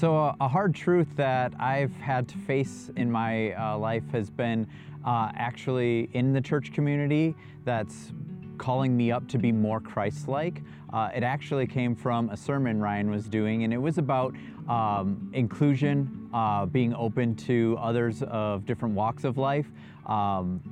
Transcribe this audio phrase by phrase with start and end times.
[0.00, 4.66] So, a hard truth that I've had to face in my uh, life has been
[5.04, 7.34] uh, actually in the church community
[7.66, 8.10] that's
[8.56, 10.62] calling me up to be more Christ like.
[10.90, 14.34] Uh, it actually came from a sermon Ryan was doing, and it was about
[14.70, 19.66] um, inclusion, uh, being open to others of different walks of life
[20.06, 20.62] um,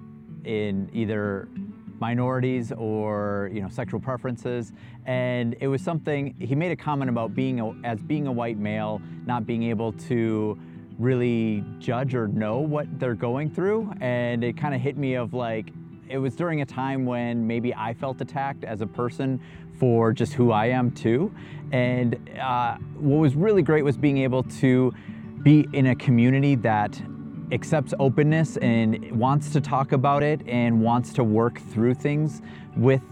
[0.46, 1.50] in either
[2.00, 4.72] minorities or you know sexual preferences.
[5.06, 8.58] And it was something he made a comment about being a, as being a white
[8.58, 10.58] male not being able to
[10.98, 13.92] really judge or know what they're going through.
[14.00, 15.70] And it kind of hit me of like
[16.08, 19.40] it was during a time when maybe I felt attacked as a person
[19.78, 21.32] for just who I am too.
[21.70, 24.92] And uh, what was really great was being able to
[25.42, 27.00] be in a community that
[27.52, 32.42] accepts openness and wants to talk about it and wants to work through things
[32.76, 33.02] with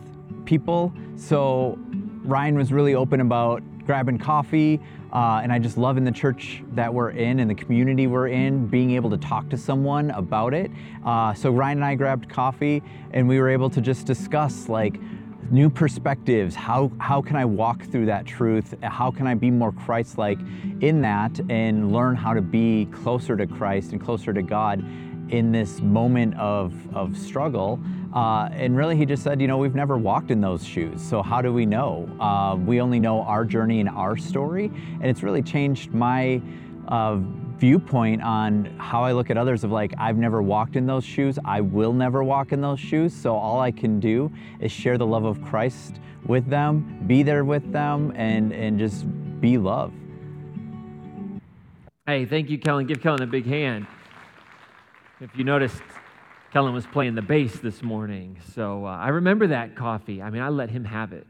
[0.45, 0.93] people.
[1.17, 1.79] So
[2.25, 4.81] Ryan was really open about grabbing coffee,
[5.13, 8.29] uh, and I just love in the church that we're in and the community we're
[8.29, 10.71] in, being able to talk to someone about it.
[11.05, 14.99] Uh, so Ryan and I grabbed coffee, and we were able to just discuss like
[15.51, 16.55] new perspectives.
[16.55, 18.75] How, how can I walk through that truth?
[18.83, 20.39] How can I be more Christ like
[20.81, 24.85] in that and learn how to be closer to Christ and closer to God
[25.29, 27.81] in this moment of, of struggle?
[28.15, 31.03] Uh, and really, he just said, you know, we've never walked in those shoes.
[31.03, 32.09] So, how do we know?
[32.19, 34.67] Uh, we only know our journey and our story.
[34.67, 36.41] And it's really changed my
[36.89, 37.19] uh,
[37.59, 41.39] viewpoint on how I look at others of like, I've never walked in those shoes.
[41.45, 43.15] I will never walk in those shoes.
[43.15, 44.31] So all I can do
[44.61, 49.07] is share the love of Christ with them, be there with them, and, and just
[49.41, 49.93] be love.
[52.07, 52.87] Hey, thank you, Kellen.
[52.87, 53.87] Give Kellen a big hand.
[55.21, 55.83] If you noticed,
[56.53, 58.39] Kellen was playing the bass this morning.
[58.55, 60.23] So uh, I remember that coffee.
[60.23, 61.27] I mean, I let him have it.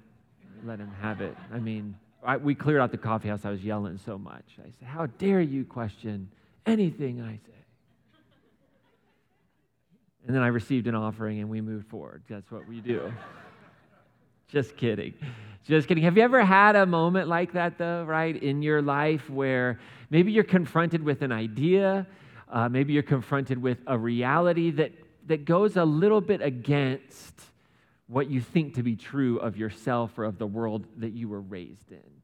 [0.65, 1.37] Let him have it.
[1.53, 3.45] I mean, I, we cleared out the coffee house.
[3.45, 4.45] I was yelling so much.
[4.59, 6.29] I said, How dare you question
[6.67, 7.53] anything I say?
[10.27, 12.25] And then I received an offering and we moved forward.
[12.29, 13.13] That's what we do.
[14.49, 15.15] Just kidding.
[15.65, 16.03] Just kidding.
[16.03, 19.79] Have you ever had a moment like that, though, right, in your life where
[20.11, 22.07] maybe you're confronted with an idea,
[22.49, 24.93] uh, maybe you're confronted with a reality that,
[25.27, 27.41] that goes a little bit against
[28.09, 31.41] what you think to be true of yourself or of the world that you were
[31.41, 32.16] raised in?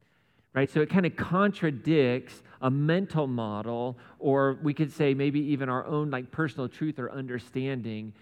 [0.54, 0.70] Right?
[0.70, 5.84] So it kind of contradicts a mental model, or we could say maybe even our
[5.84, 8.12] own like personal truth or understanding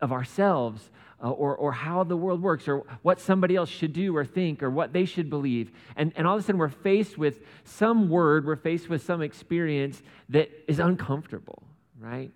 [0.00, 0.90] of ourselves,
[1.22, 4.62] uh, or, or how the world works, or what somebody else should do or think,
[4.62, 5.70] or what they should believe.
[5.96, 9.22] And, and all of a sudden, we're faced with some word, we're faced with some
[9.22, 11.62] experience that is uncomfortable,
[12.00, 12.30] right?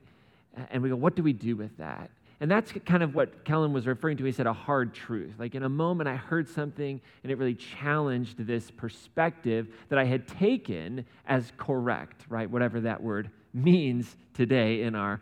[0.70, 2.10] And we go, what do we do with that?
[2.41, 4.25] And that's kind of what Kellen was referring to.
[4.25, 5.34] He said a hard truth.
[5.38, 10.04] Like in a moment, I heard something and it really challenged this perspective that I
[10.04, 12.48] had taken as correct, right?
[12.48, 15.21] Whatever that word means today in our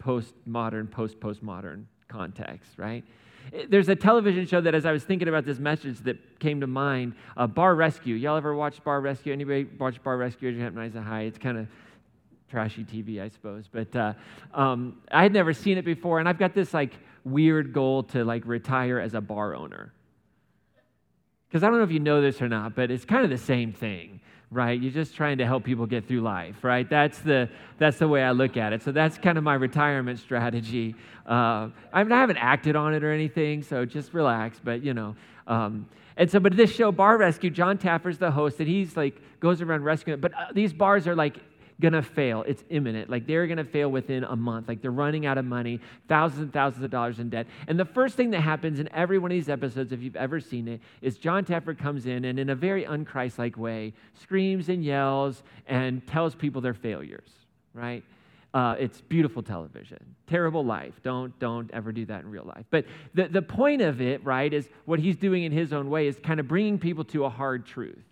[0.00, 3.04] postmodern, post postmodern context, right?
[3.68, 6.66] There's a television show that, as I was thinking about this message, that came to
[6.66, 7.14] mind.
[7.36, 8.14] Uh, Bar Rescue.
[8.14, 9.32] Y'all ever watch Bar Rescue?
[9.32, 10.50] Anybody watch Bar Rescue?
[10.50, 11.22] You have nice and high.
[11.22, 11.66] It's kind of
[12.50, 13.64] trashy TV, I suppose.
[13.70, 14.14] But uh,
[14.54, 16.92] um, I had never seen it before, and I've got this like
[17.24, 19.92] weird goal to like retire as a bar owner.
[21.48, 23.38] Because I don't know if you know this or not, but it's kind of the
[23.38, 24.20] same thing,
[24.50, 24.78] right?
[24.80, 26.88] You're just trying to help people get through life, right?
[26.88, 27.48] That's the
[27.78, 28.82] that's the way I look at it.
[28.82, 30.94] So that's kind of my retirement strategy.
[31.26, 34.60] Uh, I, mean, I haven't acted on it or anything, so just relax.
[34.62, 35.16] But you know.
[35.46, 39.22] Um, and so, but this show, Bar Rescue, Jon Taffer's the host, and he's like
[39.40, 40.20] goes around rescuing.
[40.20, 41.38] But uh, these bars are like
[41.80, 42.44] gonna fail.
[42.46, 43.08] It's imminent.
[43.08, 44.68] Like they're gonna fail within a month.
[44.68, 47.46] Like they're running out of money, thousands and thousands of dollars in debt.
[47.68, 50.40] And the first thing that happens in every one of these episodes, if you've ever
[50.40, 54.84] seen it, is Jon Taffer comes in and in a very unchrist-like way screams and
[54.84, 57.30] yells and tells people they're failures,
[57.74, 58.02] right?
[58.54, 59.98] Uh, it's beautiful television.
[60.26, 60.94] Terrible life.
[61.02, 62.64] Don't don't ever do that in real life.
[62.70, 66.08] But the, the point of it, right, is what he's doing in his own way
[66.08, 68.02] is kind of bringing people to a hard truth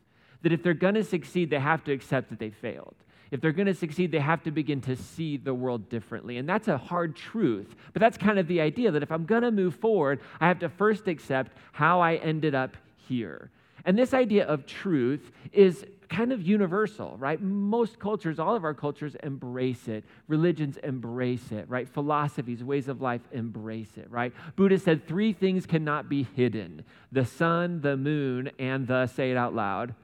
[0.43, 2.95] that if they're going to succeed, they have to accept that they failed
[3.31, 6.39] if they're going to succeed, they have to begin to see the world differently.
[6.39, 7.75] And that's a hard truth.
[7.93, 10.59] But that's kind of the idea that if I'm going to move forward, I have
[10.61, 13.51] to first accept how I ended up here.
[13.85, 17.41] And this idea of truth is kind of universal, right?
[17.41, 20.05] Most cultures, all of our cultures embrace it.
[20.29, 21.89] Religions embrace it, right?
[21.89, 24.33] Philosophies, ways of life embrace it, right?
[24.57, 29.37] Buddha said three things cannot be hidden the sun, the moon, and the, say it
[29.37, 29.95] out loud,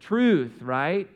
[0.00, 1.08] truth, right?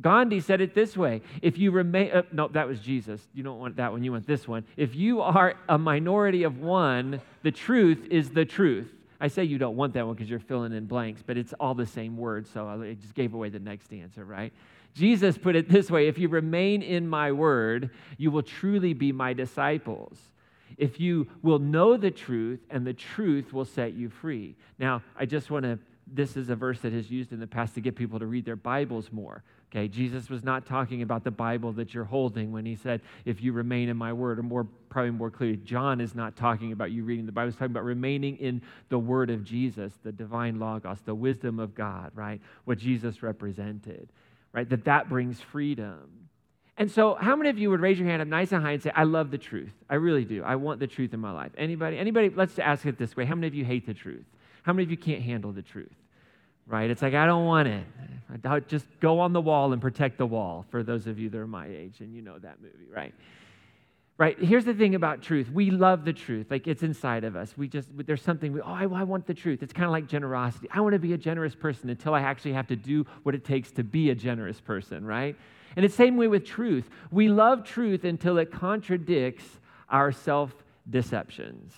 [0.00, 3.20] Gandhi said it this way if you remain, uh, no, that was Jesus.
[3.34, 4.64] You don't want that one, you want this one.
[4.76, 8.92] If you are a minority of one, the truth is the truth.
[9.20, 11.74] I say you don't want that one because you're filling in blanks, but it's all
[11.74, 14.52] the same word, so I just gave away the next answer, right?
[14.94, 19.10] Jesus put it this way if you remain in my word, you will truly be
[19.10, 20.18] my disciples.
[20.76, 24.54] If you will know the truth, and the truth will set you free.
[24.78, 27.74] Now, I just want to, this is a verse that is used in the past
[27.74, 29.42] to get people to read their Bibles more.
[29.70, 33.42] Okay, Jesus was not talking about the Bible that you're holding when he said, if
[33.42, 36.90] you remain in my word, or more, probably more clearly, John is not talking about
[36.90, 37.50] you reading the Bible.
[37.50, 41.74] He's talking about remaining in the word of Jesus, the divine logos, the wisdom of
[41.74, 42.40] God, right?
[42.64, 44.08] What Jesus represented,
[44.54, 44.66] right?
[44.66, 46.28] That that brings freedom.
[46.78, 48.82] And so, how many of you would raise your hand up nice and high and
[48.82, 49.72] say, I love the truth?
[49.90, 50.44] I really do.
[50.44, 51.50] I want the truth in my life.
[51.58, 51.98] Anybody?
[51.98, 52.30] Anybody?
[52.30, 53.26] Let's ask it this way.
[53.26, 54.24] How many of you hate the truth?
[54.62, 55.92] How many of you can't handle the truth?
[56.68, 56.90] Right?
[56.90, 57.84] It's like, I don't want it.
[58.44, 61.38] I just go on the wall and protect the wall for those of you that
[61.38, 63.14] are my age and you know that movie, right?
[64.18, 64.38] Right.
[64.38, 65.48] Here's the thing about truth.
[65.50, 66.48] We love the truth.
[66.50, 67.56] Like it's inside of us.
[67.56, 69.62] We just, there's something, we, oh, I, I want the truth.
[69.62, 70.68] It's kind of like generosity.
[70.74, 73.44] I want to be a generous person until I actually have to do what it
[73.44, 75.36] takes to be a generous person, right?
[75.76, 76.90] And it's the same way with truth.
[77.10, 79.44] We love truth until it contradicts
[79.88, 80.52] our self
[80.90, 81.72] deceptions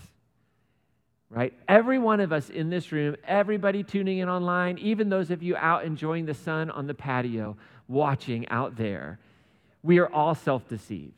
[1.31, 1.55] right?
[1.69, 5.56] Every one of us in this room, everybody tuning in online, even those of you
[5.56, 7.56] out enjoying the sun on the patio,
[7.88, 9.21] watching out there,
[9.82, 11.15] we are all self deceived.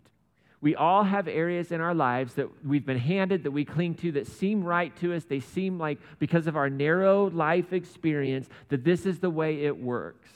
[0.61, 4.13] We all have areas in our lives that we've been handed, that we cling to,
[4.13, 5.25] that seem right to us.
[5.25, 9.77] They seem like, because of our narrow life experience, that this is the way it
[9.77, 10.29] works.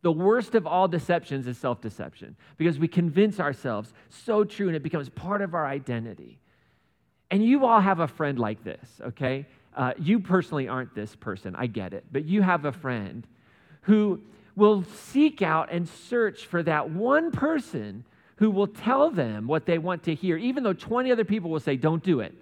[0.00, 4.76] The worst of all deceptions is self deception because we convince ourselves so true and
[4.76, 6.38] it becomes part of our identity.
[7.30, 9.46] And you all have a friend like this, okay?
[9.76, 13.26] Uh, you personally aren't this person, I get it, but you have a friend
[13.82, 14.20] who
[14.56, 18.04] will seek out and search for that one person
[18.36, 21.60] who will tell them what they want to hear, even though 20 other people will
[21.60, 22.34] say, don't do it.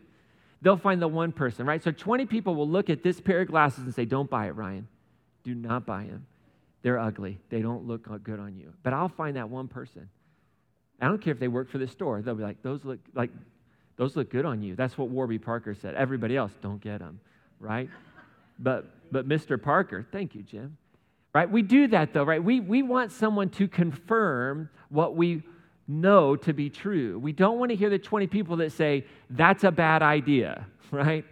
[0.62, 1.82] They'll find the one person, right?
[1.82, 4.52] So 20 people will look at this pair of glasses and say, don't buy it,
[4.52, 4.88] Ryan.
[5.44, 6.26] Do not buy them.
[6.82, 7.38] They're ugly.
[7.50, 8.72] They don't look good on you.
[8.82, 10.08] But I'll find that one person.
[11.00, 12.22] I don't care if they work for the store.
[12.22, 13.30] They'll be like, those look like
[13.98, 14.76] those look good on you.
[14.76, 15.94] That's what Warby Parker said.
[15.96, 17.20] Everybody else, don't get them,
[17.60, 17.90] right?
[18.58, 19.60] but, but Mr.
[19.60, 20.78] Parker, thank you, Jim.
[21.34, 21.50] Right?
[21.50, 22.42] We do that though, right?
[22.42, 25.42] We, we want someone to confirm what we
[25.86, 27.18] know to be true.
[27.18, 31.24] We don't want to hear the 20 people that say, that's a bad idea, right?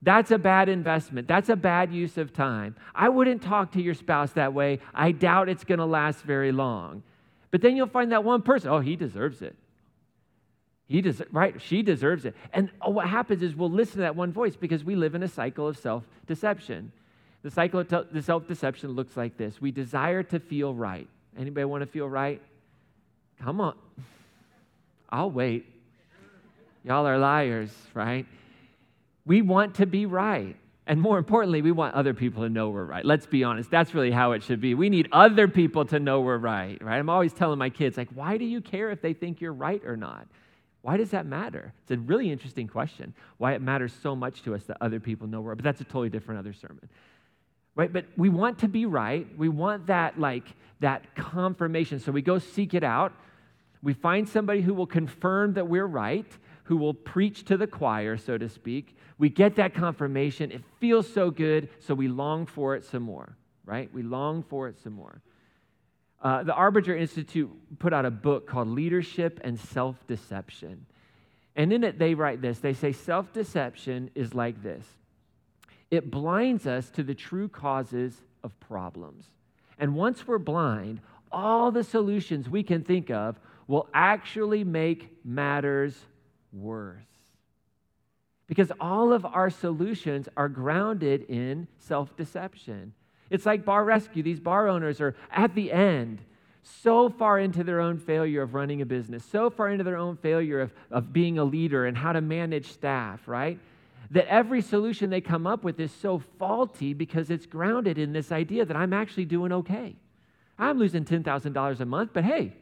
[0.00, 1.26] That's a bad investment.
[1.26, 2.76] That's a bad use of time.
[2.94, 4.78] I wouldn't talk to your spouse that way.
[4.94, 7.02] I doubt it's going to last very long.
[7.50, 9.56] But then you'll find that one person, oh, he deserves it.
[10.88, 11.60] He does right.
[11.60, 12.34] She deserves it.
[12.52, 15.22] And oh, what happens is we'll listen to that one voice because we live in
[15.22, 16.92] a cycle of self-deception.
[17.42, 21.08] The cycle of te- the self-deception looks like this: we desire to feel right.
[21.36, 22.40] Anybody want to feel right?
[23.42, 23.74] Come on,
[25.10, 25.66] I'll wait.
[26.84, 28.24] Y'all are liars, right?
[29.24, 30.54] We want to be right.
[30.86, 33.04] And more importantly, we want other people to know we're right.
[33.04, 33.72] Let's be honest.
[33.72, 34.74] That's really how it should be.
[34.74, 36.96] We need other people to know we're right, right?
[36.96, 39.84] I'm always telling my kids, like, why do you care if they think you're right
[39.84, 40.28] or not?
[40.86, 41.72] Why does that matter?
[41.82, 43.12] It's a really interesting question.
[43.38, 45.84] Why it matters so much to us that other people know we're, but that's a
[45.84, 46.88] totally different other sermon.
[47.74, 47.92] Right?
[47.92, 49.26] But we want to be right.
[49.36, 50.44] We want that like
[50.78, 51.98] that confirmation.
[51.98, 53.12] So we go seek it out.
[53.82, 56.30] We find somebody who will confirm that we're right,
[56.62, 58.96] who will preach to the choir, so to speak.
[59.18, 60.52] We get that confirmation.
[60.52, 63.92] It feels so good, so we long for it some more, right?
[63.92, 65.20] We long for it some more.
[66.22, 70.86] Uh, the Arbinger Institute put out a book called Leadership and Self Deception.
[71.56, 74.86] And in it, they write this they say, self deception is like this
[75.90, 79.26] it blinds us to the true causes of problems.
[79.78, 85.96] And once we're blind, all the solutions we can think of will actually make matters
[86.52, 87.02] worse.
[88.46, 92.92] Because all of our solutions are grounded in self deception.
[93.30, 94.22] It's like bar rescue.
[94.22, 96.20] These bar owners are at the end,
[96.62, 100.16] so far into their own failure of running a business, so far into their own
[100.16, 103.58] failure of, of being a leader and how to manage staff, right?
[104.10, 108.30] That every solution they come up with is so faulty because it's grounded in this
[108.30, 109.96] idea that I'm actually doing okay.
[110.58, 112.52] I'm losing $10,000 a month, but hey,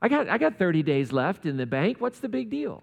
[0.00, 2.00] I got, I got 30 days left in the bank.
[2.00, 2.82] What's the big deal?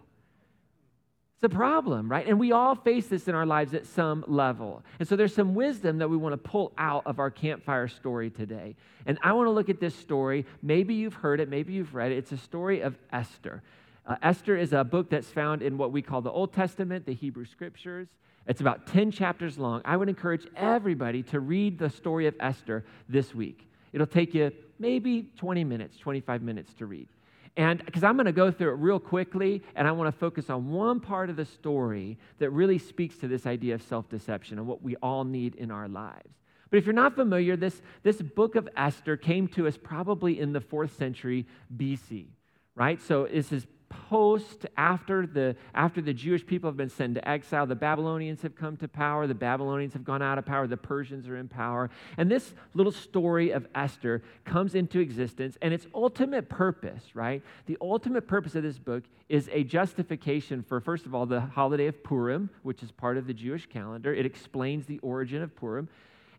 [1.44, 2.26] The problem, right?
[2.26, 4.82] And we all face this in our lives at some level.
[4.98, 8.30] And so there's some wisdom that we want to pull out of our campfire story
[8.30, 8.78] today.
[9.06, 10.46] And I want to look at this story.
[10.62, 12.18] Maybe you've heard it, maybe you've read it.
[12.18, 13.62] It's a story of Esther.
[14.08, 17.14] Uh, Esther is a book that's found in what we call the Old Testament, the
[17.14, 18.08] Hebrew Scriptures.
[18.48, 19.82] It's about 10 chapters long.
[19.84, 23.68] I would encourage everybody to read the story of Esther this week.
[23.92, 27.10] It'll take you maybe 20 minutes, 25 minutes to read.
[27.56, 30.50] And because I'm going to go through it real quickly, and I want to focus
[30.50, 34.58] on one part of the story that really speaks to this idea of self deception
[34.58, 36.34] and what we all need in our lives.
[36.72, 40.54] But if you're not familiar, this, this book of Esther came to us probably in
[40.54, 41.46] the fourth century
[41.78, 42.26] BC,
[42.74, 43.00] right?
[43.00, 43.68] So this is
[44.10, 48.56] post after the after the Jewish people have been sent to exile, the Babylonians have
[48.56, 51.90] come to power, the Babylonians have gone out of power, the Persians are in power.
[52.18, 57.42] And this little story of Esther comes into existence and its ultimate purpose, right?
[57.66, 61.88] The ultimate purpose of this book is a justification for first of all the holiday
[61.88, 64.14] of Purim, which is part of the Jewish calendar.
[64.14, 65.90] It explains the origin of Purim.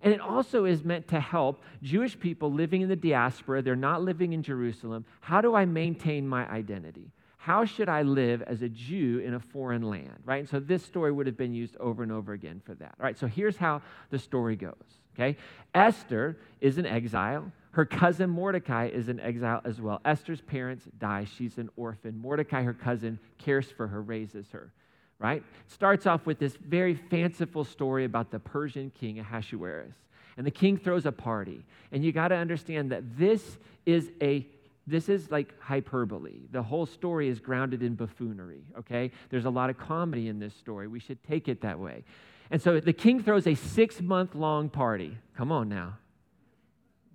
[0.04, 4.02] And it also is meant to help Jewish people living in the diaspora, they're not
[4.02, 5.06] living in Jerusalem.
[5.20, 7.10] How do I maintain my identity?
[7.44, 10.38] How should I live as a Jew in a foreign land, right?
[10.38, 12.94] And so this story would have been used over and over again for that.
[12.98, 14.72] All right, so here's how the story goes,
[15.14, 15.36] okay?
[15.74, 17.52] Esther is in exile.
[17.72, 20.00] Her cousin Mordecai is in exile as well.
[20.06, 21.26] Esther's parents die.
[21.36, 22.16] She's an orphan.
[22.16, 24.72] Mordecai, her cousin, cares for her, raises her,
[25.18, 25.42] right?
[25.66, 29.96] Starts off with this very fanciful story about the Persian king Ahasuerus.
[30.38, 31.66] And the king throws a party.
[31.92, 34.46] And you got to understand that this is a
[34.86, 36.40] this is like hyperbole.
[36.50, 39.10] The whole story is grounded in buffoonery, okay?
[39.30, 40.88] There's a lot of comedy in this story.
[40.88, 42.04] We should take it that way.
[42.50, 45.16] And so the king throws a six month long party.
[45.36, 45.98] Come on now.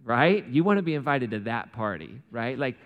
[0.03, 0.45] Right?
[0.47, 2.57] You want to be invited to that party, right?
[2.57, 2.77] Like,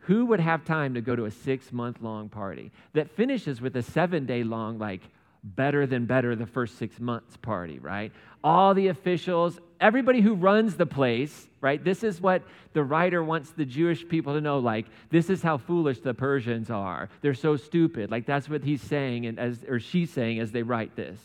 [0.00, 3.76] who would have time to go to a six month long party that finishes with
[3.76, 5.02] a seven day long, like,
[5.44, 8.12] better than better the first six months party, right?
[8.44, 11.82] All the officials, everybody who runs the place, right?
[11.82, 14.58] This is what the writer wants the Jewish people to know.
[14.58, 17.08] Like, this is how foolish the Persians are.
[17.22, 18.10] They're so stupid.
[18.10, 21.18] Like, that's what he's saying, and as or she's saying as they write this.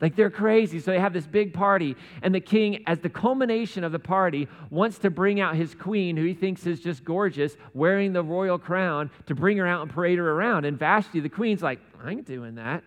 [0.00, 0.80] Like, they're crazy.
[0.80, 4.48] So they have this big party, and the king, as the culmination of the party,
[4.68, 8.58] wants to bring out his queen, who he thinks is just gorgeous, wearing the royal
[8.58, 10.66] crown, to bring her out and parade her around.
[10.66, 12.84] And Vashti, the queen's like, I ain't doing that.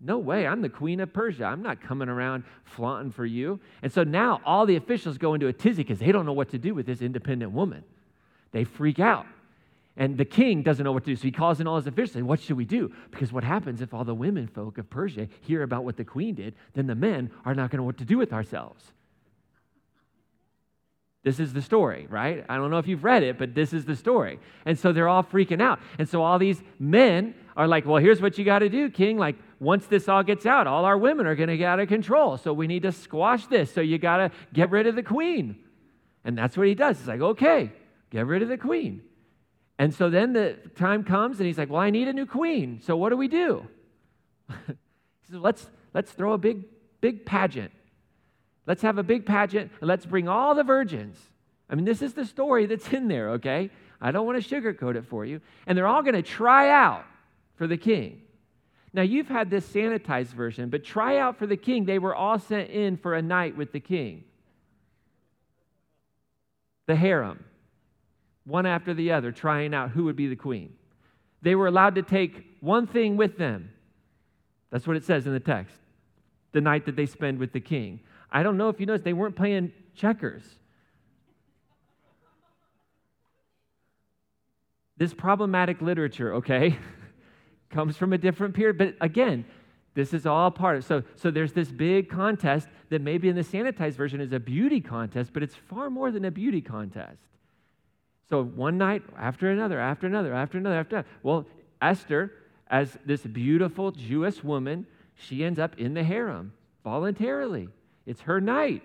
[0.00, 1.44] No way, I'm the queen of Persia.
[1.44, 3.60] I'm not coming around flaunting for you.
[3.82, 6.50] And so now all the officials go into a tizzy because they don't know what
[6.50, 7.82] to do with this independent woman.
[8.52, 9.26] They freak out.
[9.96, 11.16] And the king doesn't know what to do.
[11.16, 12.22] So he calls in all his officials.
[12.22, 12.92] What should we do?
[13.10, 16.34] Because what happens if all the women folk of Persia hear about what the queen
[16.34, 18.92] did, then the men are not going to know what to do with ourselves.
[21.22, 22.44] This is the story, right?
[22.48, 24.38] I don't know if you've read it, but this is the story.
[24.66, 25.80] And so they're all freaking out.
[25.98, 29.16] And so all these men are like, well, here's what you got to do, king.
[29.16, 31.88] Like, once this all gets out, all our women are going to get out of
[31.88, 32.36] control.
[32.36, 33.72] So we need to squash this.
[33.72, 35.56] So you got to get rid of the queen.
[36.24, 36.98] And that's what he does.
[36.98, 37.72] He's like, okay,
[38.10, 39.02] get rid of the queen.
[39.78, 42.80] And so then the time comes and he's like, well, I need a new queen.
[42.82, 43.66] So what do we do?
[44.48, 44.74] he
[45.30, 46.64] says, let's, let's throw a big,
[47.00, 47.72] big pageant.
[48.66, 51.18] Let's have a big pageant and let's bring all the virgins.
[51.70, 53.70] I mean, this is the story that's in there, okay?
[54.00, 55.40] I don't want to sugarcoat it for you.
[55.66, 57.04] And they're all going to try out
[57.56, 58.22] for the king.
[58.92, 61.84] Now, you've had this sanitized version, but try out for the king.
[61.84, 64.24] They were all sent in for a night with the king.
[66.86, 67.44] The harem,
[68.44, 70.72] one after the other, trying out who would be the queen.
[71.42, 73.70] They were allowed to take one thing with them.
[74.70, 75.76] That's what it says in the text
[76.52, 78.00] the night that they spend with the king.
[78.30, 80.42] I don't know if you noticed, they weren't playing checkers.
[84.96, 86.78] This problematic literature, okay?
[87.76, 88.78] comes from a different period.
[88.78, 89.44] But again,
[89.92, 93.44] this is all part of so so there's this big contest that maybe in the
[93.44, 97.20] sanitized version is a beauty contest, but it's far more than a beauty contest.
[98.30, 101.08] So one night after another, after another, after another, after another.
[101.22, 101.46] Well,
[101.82, 102.32] Esther,
[102.68, 107.68] as this beautiful Jewish woman, she ends up in the harem voluntarily.
[108.06, 108.82] It's her night.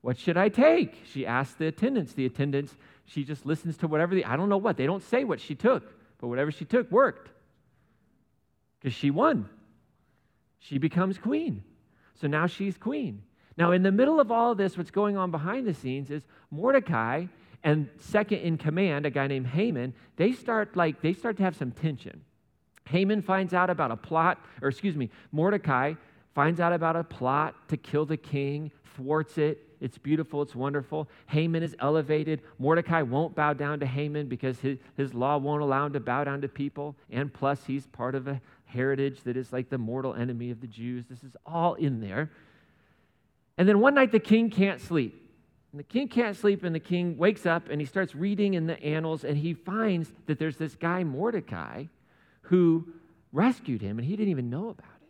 [0.00, 1.02] What should I take?
[1.12, 2.12] She asks the attendants.
[2.12, 4.76] The attendants, she just listens to whatever the, I don't know what.
[4.76, 5.82] They don't say what she took,
[6.18, 7.30] but whatever she took worked
[8.80, 9.48] because she won.
[10.58, 11.62] She becomes queen.
[12.14, 13.22] So now she's queen.
[13.56, 16.22] Now, in the middle of all of this, what's going on behind the scenes is
[16.50, 17.26] Mordecai
[17.64, 21.56] and second in command, a guy named Haman, they start like they start to have
[21.56, 22.22] some tension.
[22.88, 25.94] Haman finds out about a plot, or excuse me, Mordecai
[26.34, 30.42] finds out about a plot to kill the king, thwarts it, it's beautiful.
[30.42, 31.08] It's wonderful.
[31.26, 32.42] Haman is elevated.
[32.58, 36.24] Mordecai won't bow down to Haman because his, his law won't allow him to bow
[36.24, 36.96] down to people.
[37.10, 38.40] And plus, he's part of a
[38.76, 41.06] heritage that is like the mortal enemy of the Jews.
[41.08, 42.30] This is all in there.
[43.58, 45.22] And then one night, the king can't sleep.
[45.72, 48.66] And the king can't sleep, and the king wakes up and he starts reading in
[48.66, 51.84] the annals, and he finds that there's this guy, Mordecai,
[52.42, 52.86] who
[53.32, 55.08] rescued him, and he didn't even know about it.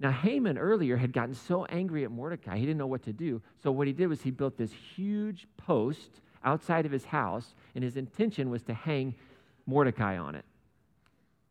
[0.00, 3.40] Now, Haman earlier had gotten so angry at Mordecai, he didn't know what to do.
[3.62, 7.82] So, what he did was he built this huge post outside of his house, and
[7.82, 9.14] his intention was to hang
[9.66, 10.44] Mordecai on it.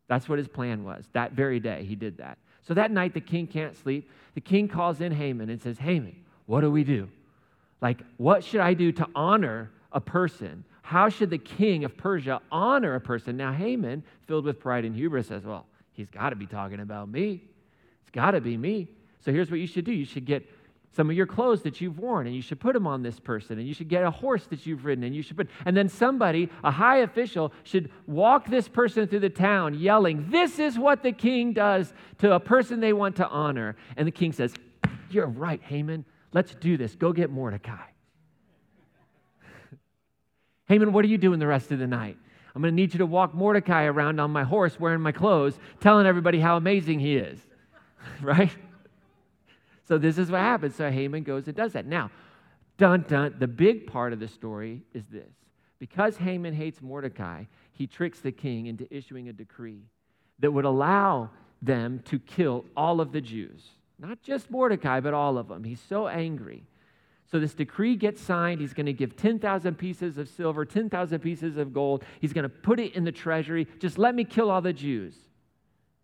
[0.08, 1.04] That's what his plan was.
[1.12, 2.38] That very day, he did that.
[2.66, 4.10] So, that night, the king can't sleep.
[4.34, 7.08] The king calls in Haman and says, Haman, what do we do?
[7.80, 10.64] Like, what should I do to honor a person?
[10.82, 13.36] How should the king of Persia honor a person?
[13.36, 17.08] Now, Haman, filled with pride and hubris, says, Well, he's got to be talking about
[17.08, 17.42] me.
[18.02, 18.88] It's got to be me.
[19.20, 20.48] So here's what you should do you should get
[20.92, 23.58] some of your clothes that you've worn and you should put them on this person
[23.58, 25.88] and you should get a horse that you've ridden and you should put and then
[25.88, 31.02] somebody a high official should walk this person through the town yelling this is what
[31.02, 33.76] the king does to a person they want to honor.
[33.96, 34.54] And the king says
[35.10, 36.04] you're right haman.
[36.32, 36.94] Let's do this.
[36.94, 37.86] Go get mordecai.
[40.68, 42.16] Haman what are you doing the rest of the night?
[42.54, 45.58] I'm going to need you to walk mordecai around on my horse wearing my clothes
[45.80, 47.38] telling everybody how amazing he is.
[48.22, 48.50] Right
[49.88, 50.74] so this is what happens.
[50.74, 51.86] So Haman goes and does that.
[51.86, 52.10] Now,
[52.76, 55.32] dun dun, the big part of the story is this.
[55.78, 59.80] Because Haman hates Mordecai, he tricks the king into issuing a decree
[60.40, 61.30] that would allow
[61.62, 63.64] them to kill all of the Jews.
[63.98, 65.64] Not just Mordecai, but all of them.
[65.64, 66.64] He's so angry.
[67.30, 68.60] So this decree gets signed.
[68.60, 72.04] He's going to give 10,000 pieces of silver, 10,000 pieces of gold.
[72.20, 73.66] He's going to put it in the treasury.
[73.78, 75.14] Just let me kill all the Jews.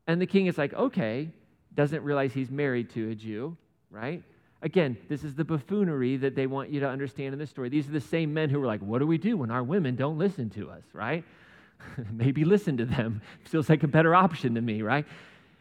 [0.07, 1.29] And the king is like, okay,
[1.75, 3.57] doesn't realize he's married to a Jew
[3.95, 4.23] right?
[4.61, 7.69] Again, this is the buffoonery that they want you to understand in this story.
[7.69, 9.95] These are the same men who were like, What do we do when our women
[9.95, 11.25] don't listen to us, right?
[12.13, 13.21] Maybe listen to them.
[13.45, 15.07] Feels like a better option to me, right?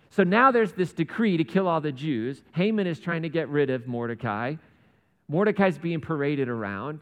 [0.10, 2.42] So now there's this decree to kill all the Jews.
[2.54, 4.56] Haman is trying to get rid of Mordecai.
[5.28, 7.02] Mordecai's being paraded around.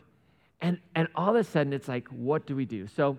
[0.62, 2.88] And, and all of a sudden, it's like, what do we do?
[2.88, 3.17] So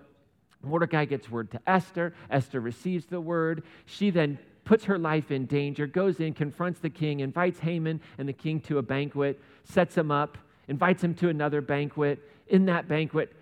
[0.63, 2.15] Mordecai gets word to Esther.
[2.31, 3.65] Esther receives the word.
[3.85, 8.29] She then puts her life in danger, goes in, confronts the king, invites Haman and
[8.29, 12.21] the king to a banquet, sets him up, invites him to another banquet.
[12.49, 13.33] In that banquet,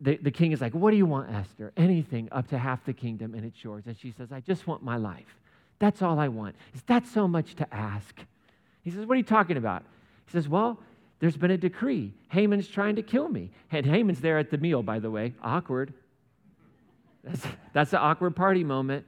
[0.00, 1.72] the, the king is like, What do you want, Esther?
[1.76, 3.84] Anything up to half the kingdom, and it's yours.
[3.86, 5.36] And she says, I just want my life.
[5.78, 6.56] That's all I want.
[6.74, 8.18] Is that so much to ask?
[8.82, 9.82] He says, What are you talking about?
[10.26, 10.78] He says, Well,
[11.18, 12.12] there's been a decree.
[12.28, 13.50] Haman's trying to kill me.
[13.70, 15.34] And Haman's there at the meal, by the way.
[15.42, 15.94] Awkward.
[17.24, 19.06] That's, that's an awkward party moment,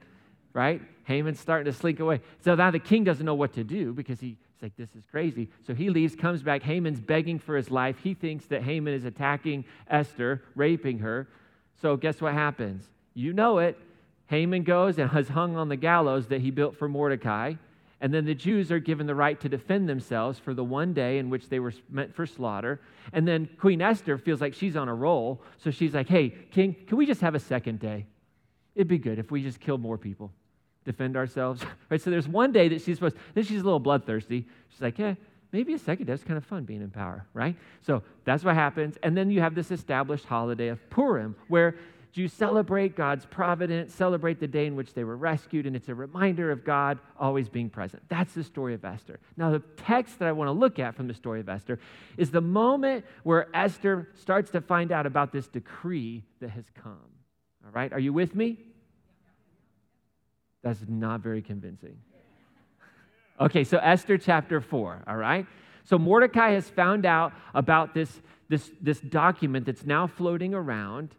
[0.53, 0.81] right?
[1.09, 2.21] Haman's starting to slink away.
[2.41, 5.49] So now the king doesn't know what to do because he's like, this is crazy.
[5.65, 6.61] So he leaves, comes back.
[6.61, 7.97] Haman's begging for his life.
[8.03, 11.27] He thinks that Haman is attacking Esther, raping her.
[11.81, 12.87] So guess what happens?
[13.15, 13.75] You know it.
[14.27, 17.55] Haman goes and has hung on the gallows that he built for Mordecai.
[18.01, 21.17] And then the Jews are given the right to defend themselves for the one day
[21.17, 22.81] in which they were meant for slaughter.
[23.13, 25.41] And then Queen Esther feels like she's on a roll.
[25.57, 28.05] So she's like, hey, King, can we just have a second day?
[28.75, 30.31] It'd be good if we just kill more people
[30.91, 31.61] defend ourselves.
[31.89, 32.01] right?
[32.01, 34.47] So there's one day that she's supposed, then she's a little bloodthirsty.
[34.69, 35.13] She's like, yeah,
[35.51, 36.13] maybe a second day.
[36.13, 37.55] It's kind of fun being in power, right?
[37.81, 38.97] So that's what happens.
[39.03, 41.75] And then you have this established holiday of Purim, where
[42.11, 45.95] Jews celebrate God's providence, celebrate the day in which they were rescued, and it's a
[45.95, 48.01] reminder of God always being present.
[48.09, 49.19] That's the story of Esther.
[49.37, 51.77] Now, the text that I want to look at from the story of Esther
[52.17, 56.97] is the moment where Esther starts to find out about this decree that has come.
[57.63, 58.57] All right, are you with me?
[60.63, 61.97] That's not very convincing.
[63.39, 65.45] Okay, so Esther chapter 4, all right?
[65.85, 71.15] So Mordecai has found out about this, this, this document that's now floating around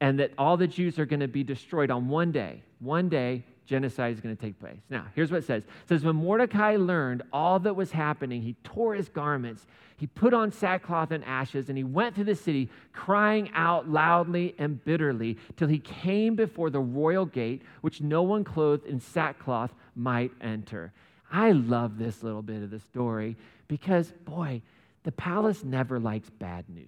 [0.00, 2.62] and that all the Jews are going to be destroyed on one day.
[2.78, 4.80] One day, genocide is going to take place.
[4.88, 5.62] Now, here's what it says.
[5.62, 9.66] It says, When Mordecai learned all that was happening, he tore his garments,
[9.98, 14.54] he put on sackcloth and ashes, and he went through the city, crying out loudly
[14.58, 19.74] and bitterly, till he came before the royal gate, which no one clothed in sackcloth
[19.94, 20.92] might enter.
[21.30, 24.62] I love this little bit of the story because, boy,
[25.02, 26.86] the palace never likes bad news.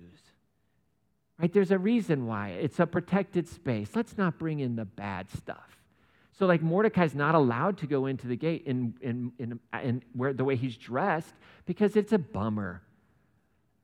[1.39, 1.53] Right?
[1.53, 2.51] There's a reason why.
[2.51, 3.91] It's a protected space.
[3.95, 5.80] Let's not bring in the bad stuff.
[6.41, 10.33] So, like, Mordecai's not allowed to go into the gate in, in, in, in where,
[10.33, 11.35] the way he's dressed
[11.67, 12.81] because it's a bummer,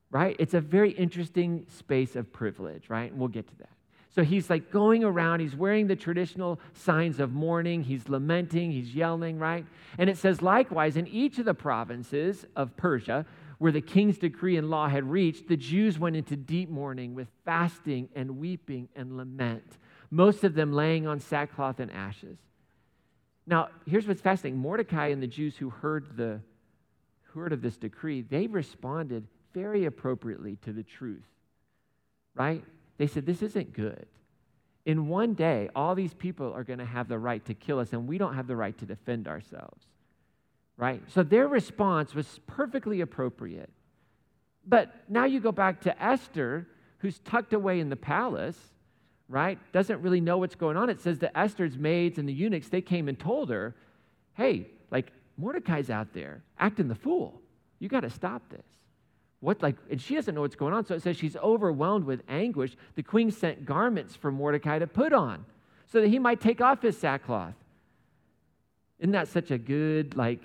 [0.09, 0.35] right?
[0.39, 3.11] It's a very interesting space of privilege, right?
[3.11, 3.69] And we'll get to that.
[4.09, 8.95] So he's like going around, he's wearing the traditional signs of mourning, he's lamenting, he's
[8.95, 9.63] yelling, right?
[9.99, 13.27] And it says, likewise, in each of the provinces of Persia,
[13.59, 17.27] where the king's decree and law had reached, the Jews went into deep mourning with
[17.45, 19.77] fasting and weeping and lament,
[20.09, 22.37] most of them laying on sackcloth and ashes.
[23.45, 26.41] Now, here's what's fascinating Mordecai and the Jews who heard, the,
[27.23, 31.25] who heard of this decree, they responded very appropriately to the truth,
[32.35, 32.63] right?
[32.97, 34.05] They said, This isn't good.
[34.85, 37.91] In one day, all these people are going to have the right to kill us,
[37.91, 39.85] and we don't have the right to defend ourselves,
[40.77, 41.01] right?
[41.09, 43.69] So their response was perfectly appropriate.
[44.65, 46.67] But now you go back to Esther,
[46.99, 48.57] who's tucked away in the palace
[49.29, 50.89] right, doesn't really know what's going on.
[50.89, 53.75] It says that Esther's maids and the eunuchs, they came and told her,
[54.35, 57.41] hey, like Mordecai's out there acting the fool.
[57.79, 58.65] You got to stop this.
[59.39, 60.85] What, like, and she doesn't know what's going on.
[60.85, 62.75] So it says she's overwhelmed with anguish.
[62.95, 65.45] The queen sent garments for Mordecai to put on
[65.91, 67.53] so that he might take off his sackcloth.
[68.99, 70.41] Isn't that such a good, like,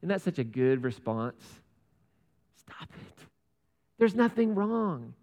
[0.00, 1.42] isn't that such a good response?
[2.56, 3.24] Stop it.
[3.98, 5.14] There's nothing wrong.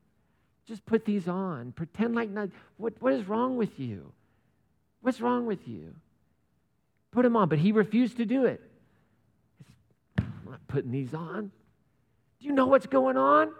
[0.67, 1.71] Just put these on.
[1.71, 2.49] Pretend like not.
[2.75, 4.11] What, what is wrong with you?
[5.01, 5.95] What's wrong with you?
[7.11, 7.47] Put them on.
[7.47, 8.61] But he refused to do it.
[10.17, 11.51] I'm not putting these on.
[12.39, 13.51] Do you know what's going on?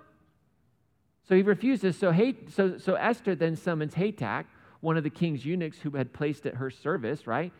[1.30, 1.98] So he refuses.
[1.98, 2.14] So,
[2.50, 4.46] so, so Esther then summons Hathach,
[4.82, 7.54] one of the king's eunuchs who had placed at her service, right?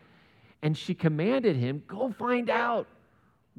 [0.62, 2.86] And she commanded him, Go find out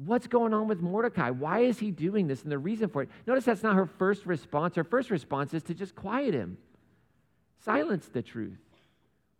[0.04, 1.30] what's going on with Mordecai.
[1.30, 2.42] Why is he doing this?
[2.42, 3.10] And the reason for it.
[3.26, 4.76] Notice that's not her first response.
[4.76, 6.58] Her first response is to just quiet him,
[7.64, 8.58] silence the truth.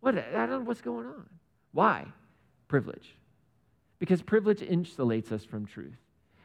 [0.01, 1.27] What, I don't know what's going on.
[1.73, 2.07] Why?
[2.69, 3.17] Privilege.
[3.99, 5.97] Because privilege insulates us from truth.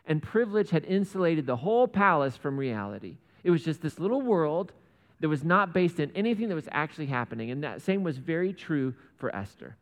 [0.06, 3.17] And privilege had insulated the whole palace from reality.
[3.43, 4.73] It was just this little world
[5.21, 7.49] that was not based in anything that was actually happening.
[7.49, 9.78] And that same was very true for Esther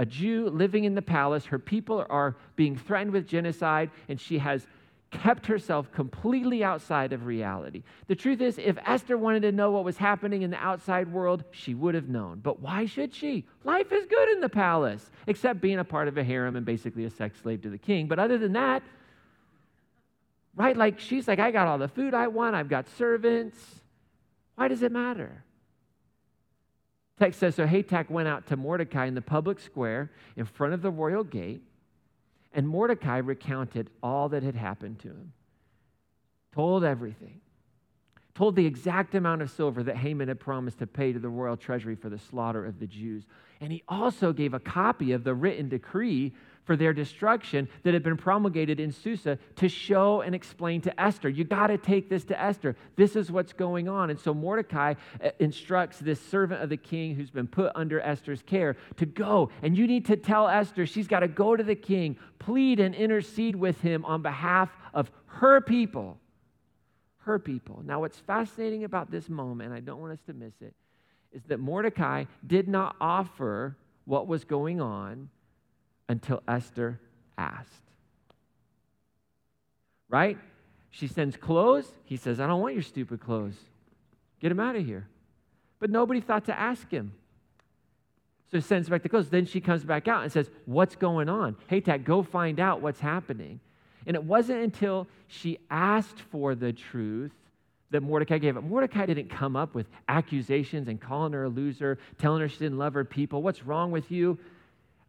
[0.00, 1.44] a Jew living in the palace.
[1.44, 4.66] Her people are being threatened with genocide, and she has
[5.10, 7.82] kept herself completely outside of reality.
[8.06, 11.44] The truth is, if Esther wanted to know what was happening in the outside world,
[11.50, 12.38] she would have known.
[12.38, 13.44] But why should she?
[13.62, 17.04] Life is good in the palace, except being a part of a harem and basically
[17.04, 18.08] a sex slave to the king.
[18.08, 18.82] But other than that,
[20.56, 20.78] right?
[20.78, 23.58] Like she's like, I got all the food I want, I've got servants.
[24.54, 25.44] Why does it matter?
[27.20, 30.80] Text says So Hathach went out to Mordecai in the public square in front of
[30.80, 31.62] the royal gate,
[32.54, 35.32] and Mordecai recounted all that had happened to him,
[36.54, 37.42] told everything,
[38.34, 41.58] told the exact amount of silver that Haman had promised to pay to the royal
[41.58, 43.24] treasury for the slaughter of the Jews.
[43.60, 46.32] And he also gave a copy of the written decree
[46.70, 51.28] for their destruction that had been promulgated in Susa to show and explain to Esther.
[51.28, 52.76] You got to take this to Esther.
[52.94, 54.08] This is what's going on.
[54.08, 58.42] And so Mordecai uh, instructs this servant of the king who's been put under Esther's
[58.42, 59.50] care to go.
[59.62, 62.94] And you need to tell Esther she's got to go to the king, plead and
[62.94, 66.18] intercede with him on behalf of her people.
[67.22, 67.82] Her people.
[67.84, 70.74] Now, what's fascinating about this moment, I don't want us to miss it,
[71.32, 75.30] is that Mordecai did not offer what was going on
[76.10, 76.98] until Esther
[77.38, 77.84] asked.
[80.08, 80.36] Right?
[80.90, 81.86] She sends clothes.
[82.04, 83.54] He says, I don't want your stupid clothes.
[84.40, 85.06] Get him out of here.
[85.78, 87.12] But nobody thought to ask him.
[88.50, 89.30] So he sends back the clothes.
[89.30, 91.54] Then she comes back out and says, What's going on?
[91.68, 93.60] Hey, Tat, go find out what's happening.
[94.04, 97.30] And it wasn't until she asked for the truth
[97.90, 98.62] that Mordecai gave it.
[98.62, 102.78] Mordecai didn't come up with accusations and calling her a loser, telling her she didn't
[102.78, 103.42] love her people.
[103.42, 104.40] What's wrong with you?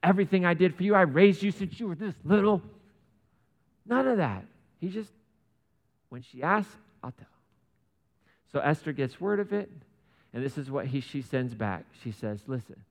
[0.03, 0.95] Everything I did for you.
[0.95, 2.61] I raised you since you were this little.
[3.85, 4.45] None of that.
[4.79, 5.11] He just,
[6.09, 6.71] when she asks,
[7.03, 7.27] I'll tell.
[8.51, 9.69] So Esther gets word of it,
[10.33, 11.85] and this is what he, she sends back.
[12.03, 12.83] She says, Listen,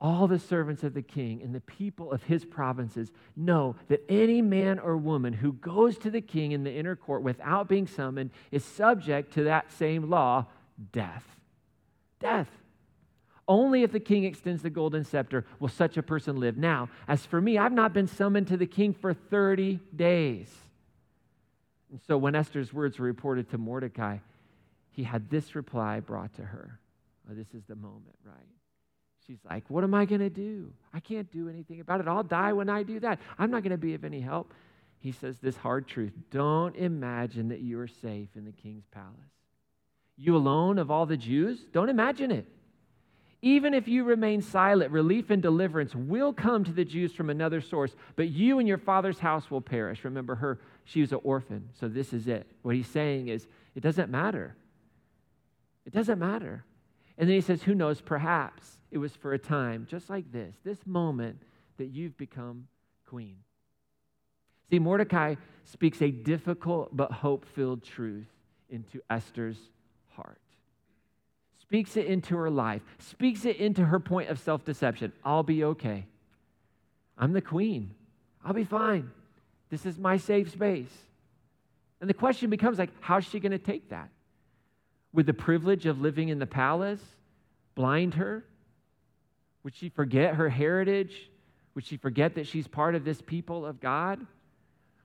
[0.00, 4.40] all the servants of the king and the people of his provinces know that any
[4.40, 8.30] man or woman who goes to the king in the inner court without being summoned
[8.50, 10.46] is subject to that same law
[10.92, 11.24] death.
[12.18, 12.48] Death.
[13.50, 16.56] Only if the king extends the golden scepter will such a person live.
[16.56, 20.48] Now, as for me, I've not been summoned to the king for 30 days.
[21.90, 24.18] And so when Esther's words were reported to Mordecai,
[24.92, 26.78] he had this reply brought to her.
[27.28, 28.36] Oh, this is the moment, right?
[29.26, 30.72] She's like, What am I going to do?
[30.94, 32.06] I can't do anything about it.
[32.06, 33.18] I'll die when I do that.
[33.36, 34.54] I'm not going to be of any help.
[35.00, 39.10] He says this hard truth Don't imagine that you are safe in the king's palace.
[40.16, 41.58] You alone of all the Jews?
[41.72, 42.46] Don't imagine it.
[43.42, 47.60] Even if you remain silent, relief and deliverance will come to the Jews from another
[47.60, 50.04] source, but you and your father's house will perish.
[50.04, 52.46] Remember her, she was an orphan, so this is it.
[52.62, 54.56] What he's saying is, it doesn't matter.
[55.86, 56.64] It doesn't matter.
[57.16, 60.54] And then he says, Who knows, perhaps it was for a time just like this,
[60.64, 61.40] this moment
[61.78, 62.66] that you've become
[63.06, 63.36] queen.
[64.68, 68.28] See, Mordecai speaks a difficult but hope filled truth
[68.68, 69.58] into Esther's
[71.70, 75.12] speaks it into her life, speaks it into her point of self deception.
[75.24, 76.04] I'll be okay.
[77.16, 77.94] I'm the queen.
[78.44, 79.08] I'll be fine.
[79.68, 80.92] This is my safe space.
[82.00, 84.08] And the question becomes like, how's she going to take that?
[85.12, 87.02] Would the privilege of living in the palace
[87.76, 88.44] blind her?
[89.62, 91.30] Would she forget her heritage?
[91.76, 94.26] Would she forget that she's part of this people of God?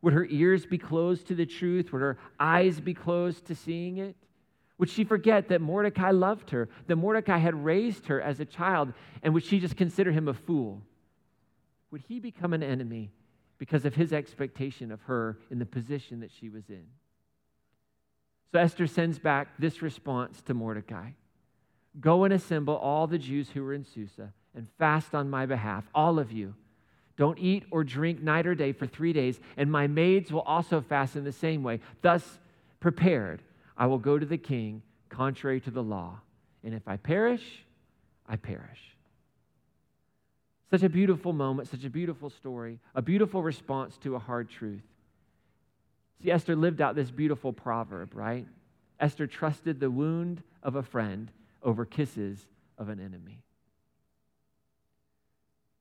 [0.02, 1.94] Would her ears be closed to the truth?
[1.94, 4.16] Would her eyes be closed to seeing it?
[4.78, 8.94] Would she forget that Mordecai loved her, that Mordecai had raised her as a child,
[9.24, 10.82] and would she just consider him a fool?
[11.92, 13.12] Would he become an enemy
[13.58, 16.86] because of his expectation of her in the position that she was in?
[18.52, 21.12] So Esther sends back this response to Mordecai
[22.02, 25.86] Go and assemble all the Jews who were in Susa and fast on my behalf,
[25.96, 26.54] all of you.
[27.18, 30.82] Don't eat or drink night or day for three days, and my maids will also
[30.82, 31.80] fast in the same way.
[32.02, 32.40] Thus,
[32.82, 33.42] prepared,
[33.78, 36.20] I will go to the king contrary to the law.
[36.64, 37.66] And if I perish,
[38.28, 38.96] I perish.
[40.72, 44.84] Such a beautiful moment, such a beautiful story, a beautiful response to a hard truth.
[46.24, 48.48] See, Esther lived out this beautiful proverb, right?
[49.00, 53.44] Esther trusted the wound of a friend over kisses of an enemy.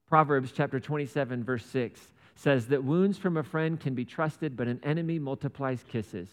[0.06, 2.00] Proverbs chapter 27, verse 6
[2.36, 6.28] says that wounds from a friend can be trusted, but an enemy multiplies kisses.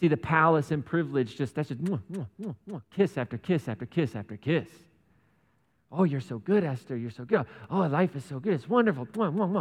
[0.00, 3.84] See, the palace and privilege just, that's just mwah, mwah, mwah, kiss after kiss after
[3.84, 4.68] kiss after kiss.
[5.90, 6.96] Oh, you're so good, Esther.
[6.96, 7.46] You're so good.
[7.70, 8.52] Oh, life is so good.
[8.52, 9.06] It's wonderful.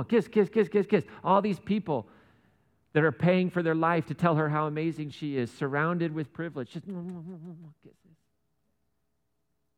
[0.05, 1.03] Kiss, kiss, kiss, kiss, kiss.
[1.23, 2.07] All these people
[2.93, 6.31] that are paying for their life to tell her how amazing she is, surrounded with
[6.33, 6.71] privilege.
[6.71, 8.17] Just kisses.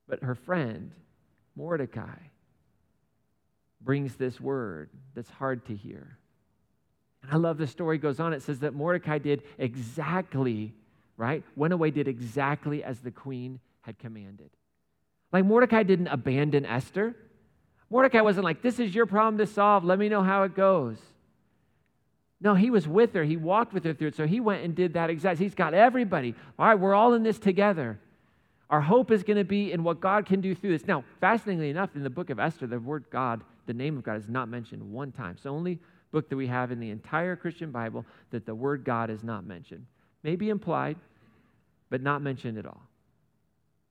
[0.07, 0.91] But her friend,
[1.55, 2.19] Mordecai,
[3.79, 6.18] brings this word that's hard to hear.
[7.21, 8.33] And I love the story goes on.
[8.33, 10.73] It says that Mordecai did exactly,
[11.17, 11.43] right?
[11.55, 14.49] Went away, did exactly as the queen had commanded.
[15.31, 17.15] Like Mordecai didn't abandon Esther.
[17.89, 19.83] Mordecai wasn't like, this is your problem to solve.
[19.83, 20.97] Let me know how it goes.
[22.41, 23.23] No, he was with her.
[23.23, 24.15] He walked with her through it.
[24.15, 25.39] So he went and did that exact.
[25.39, 26.35] He's got everybody.
[26.57, 27.99] All right, we're all in this together.
[28.69, 30.87] Our hope is going to be in what God can do through this.
[30.87, 34.17] Now, fascinatingly enough, in the book of Esther, the word God, the name of God,
[34.17, 35.37] is not mentioned one time.
[35.41, 35.79] So only
[36.11, 39.45] book that we have in the entire Christian Bible that the word God is not
[39.45, 39.85] mentioned.
[40.23, 40.97] Maybe implied,
[41.89, 42.81] but not mentioned at all.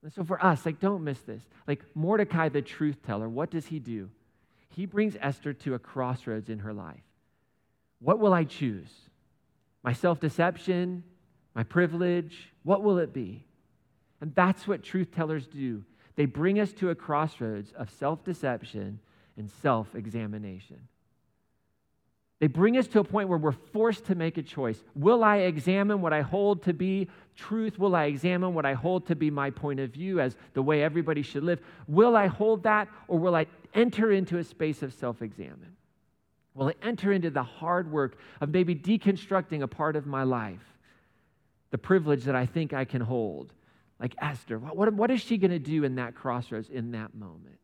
[0.03, 1.43] And so for us, like, don't miss this.
[1.67, 4.11] Like Mordecai, the truth teller, what does he do?
[4.71, 7.03] He brings Esther to a crossroads in her life.
[8.01, 8.91] What will I choose?
[9.83, 11.03] My self deception?
[11.55, 12.53] My privilege?
[12.63, 13.45] What will it be?
[14.21, 15.85] And that's what truth tellers do.
[16.17, 19.01] They bring us to a crossroads of self deception
[19.37, 20.79] and self examination.
[22.41, 24.83] They bring us to a point where we're forced to make a choice.
[24.95, 27.79] Will I examine what I hold to be truth?
[27.79, 30.83] Will I examine what I hold to be my point of view as the way
[30.83, 31.61] everybody should live?
[31.89, 35.77] Will I hold that or will I enter into a space of self examine?
[36.55, 40.65] Will I enter into the hard work of maybe deconstructing a part of my life,
[41.71, 43.53] the privilege that I think I can hold?
[43.99, 47.59] Like Esther, what, what is she going to do in that crossroads in that moment?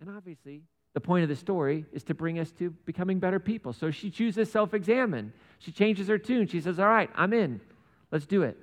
[0.00, 3.72] And obviously, the point of the story is to bring us to becoming better people.
[3.72, 5.32] So she chooses self examine.
[5.58, 6.46] She changes her tune.
[6.46, 7.60] She says, All right, I'm in.
[8.10, 8.58] Let's do it.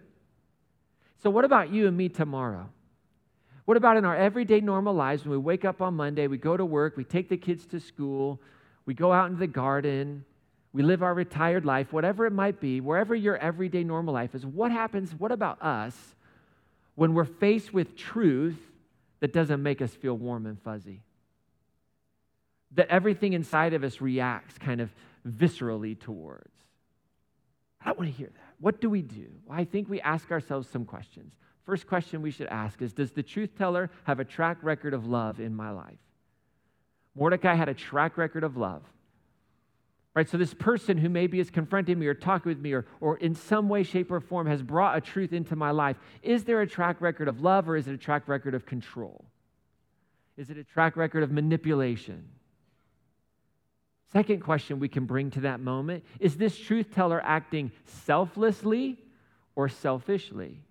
[1.23, 2.69] So, what about you and me tomorrow?
[3.65, 6.55] What about in our everyday normal lives when we wake up on Monday, we go
[6.55, 8.39] to work, we take the kids to school,
[8.85, 10.23] we go out into the garden,
[10.71, 14.45] we live our retired life, whatever it might be, wherever your everyday normal life is,
[14.45, 15.13] what happens?
[15.17, 16.15] What about us
[16.95, 18.59] when we're faced with truth
[19.19, 21.01] that doesn't make us feel warm and fuzzy?
[22.75, 24.89] That everything inside of us reacts kind of
[25.27, 26.51] viscerally towards.
[27.81, 28.53] I don't want to hear that.
[28.59, 29.27] What do we do?
[29.45, 31.33] Well, I think we ask ourselves some questions.
[31.65, 35.05] First question we should ask is Does the truth teller have a track record of
[35.05, 35.99] love in my life?
[37.15, 38.83] Mordecai had a track record of love.
[40.13, 43.17] Right, so this person who maybe is confronting me or talking with me or, or
[43.17, 46.61] in some way, shape, or form has brought a truth into my life, is there
[46.61, 49.25] a track record of love or is it a track record of control?
[50.35, 52.29] Is it a track record of manipulation?
[54.13, 58.97] Second question we can bring to that moment is this truth teller acting selflessly
[59.55, 60.61] or selfishly?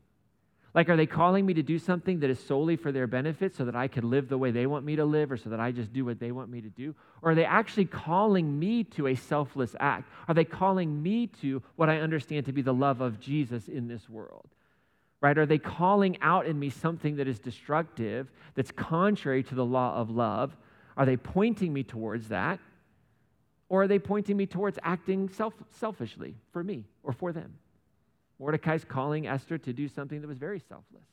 [0.77, 3.65] Like, are they calling me to do something that is solely for their benefit so
[3.65, 5.73] that I can live the way they want me to live or so that I
[5.73, 6.95] just do what they want me to do?
[7.23, 10.11] Or are they actually calling me to a selfless act?
[10.29, 13.89] Are they calling me to what I understand to be the love of Jesus in
[13.89, 14.49] this world?
[15.23, 15.39] Right?
[15.39, 19.95] Are they calling out in me something that is destructive, that's contrary to the law
[19.97, 20.55] of love?
[20.99, 22.61] Are they pointing me towards that?
[23.69, 27.55] Or are they pointing me towards acting self, selfishly for me or for them?
[28.39, 31.07] Mordecai's calling Esther to do something that was very selfless.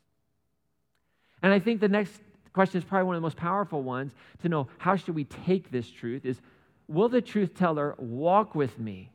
[1.42, 2.22] And I think the next
[2.54, 5.72] question is probably one of the most powerful ones to know how should we take
[5.72, 6.40] this truth is
[6.88, 9.12] will the truth teller walk with me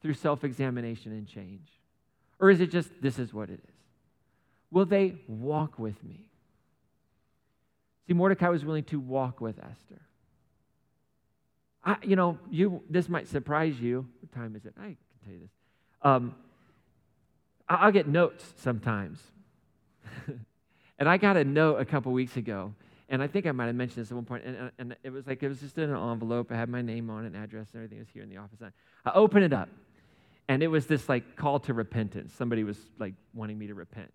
[0.00, 1.68] through self examination and change?
[2.38, 3.74] Or is it just this is what it is?
[4.70, 6.28] Will they walk with me?
[8.06, 10.00] See, Mordecai was willing to walk with Esther.
[11.84, 14.06] I, you know, you this might surprise you.
[14.20, 14.74] What time is it?
[14.78, 15.50] I can tell you this.
[16.02, 16.34] Um,
[17.68, 19.20] I'll get notes sometimes.
[20.98, 22.72] and I got a note a couple weeks ago,
[23.08, 25.26] and I think I might have mentioned this at one point, and, and it was
[25.26, 26.50] like, it was just in an envelope.
[26.50, 28.58] I had my name on it, and address, and everything was here in the office.
[29.04, 29.68] I open it up,
[30.48, 32.32] and it was this like call to repentance.
[32.32, 34.12] Somebody was like wanting me to repent.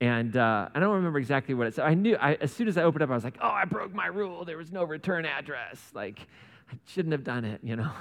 [0.00, 1.86] And uh, I don't remember exactly what it said.
[1.86, 3.94] I knew I, as soon as I opened up, I was like, oh, I broke
[3.94, 4.44] my rule.
[4.44, 5.80] There was no return address.
[5.94, 6.26] Like,
[6.70, 7.90] I shouldn't have done it, you know?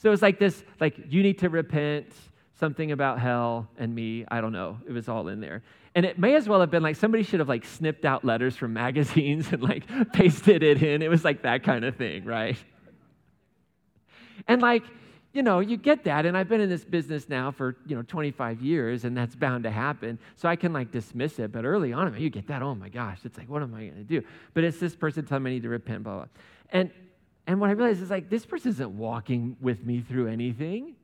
[0.00, 2.06] So it was like this, like, you need to repent,
[2.58, 4.24] something about hell and me.
[4.28, 4.78] I don't know.
[4.86, 5.62] It was all in there.
[5.94, 8.56] And it may as well have been like somebody should have like snipped out letters
[8.56, 11.02] from magazines and like pasted it in.
[11.02, 12.56] It was like that kind of thing, right?
[14.46, 14.84] And like,
[15.32, 16.26] you know, you get that.
[16.26, 19.64] And I've been in this business now for, you know, 25 years, and that's bound
[19.64, 20.18] to happen.
[20.36, 21.52] So I can like dismiss it.
[21.52, 23.74] But early on, I mean, you get that, oh my gosh, it's like, what am
[23.74, 24.22] I going to do?
[24.54, 26.26] But it's this person telling me I need to repent, blah, blah.
[26.70, 26.90] And,
[27.48, 30.94] and what I realized is like, this person isn't walking with me through anything.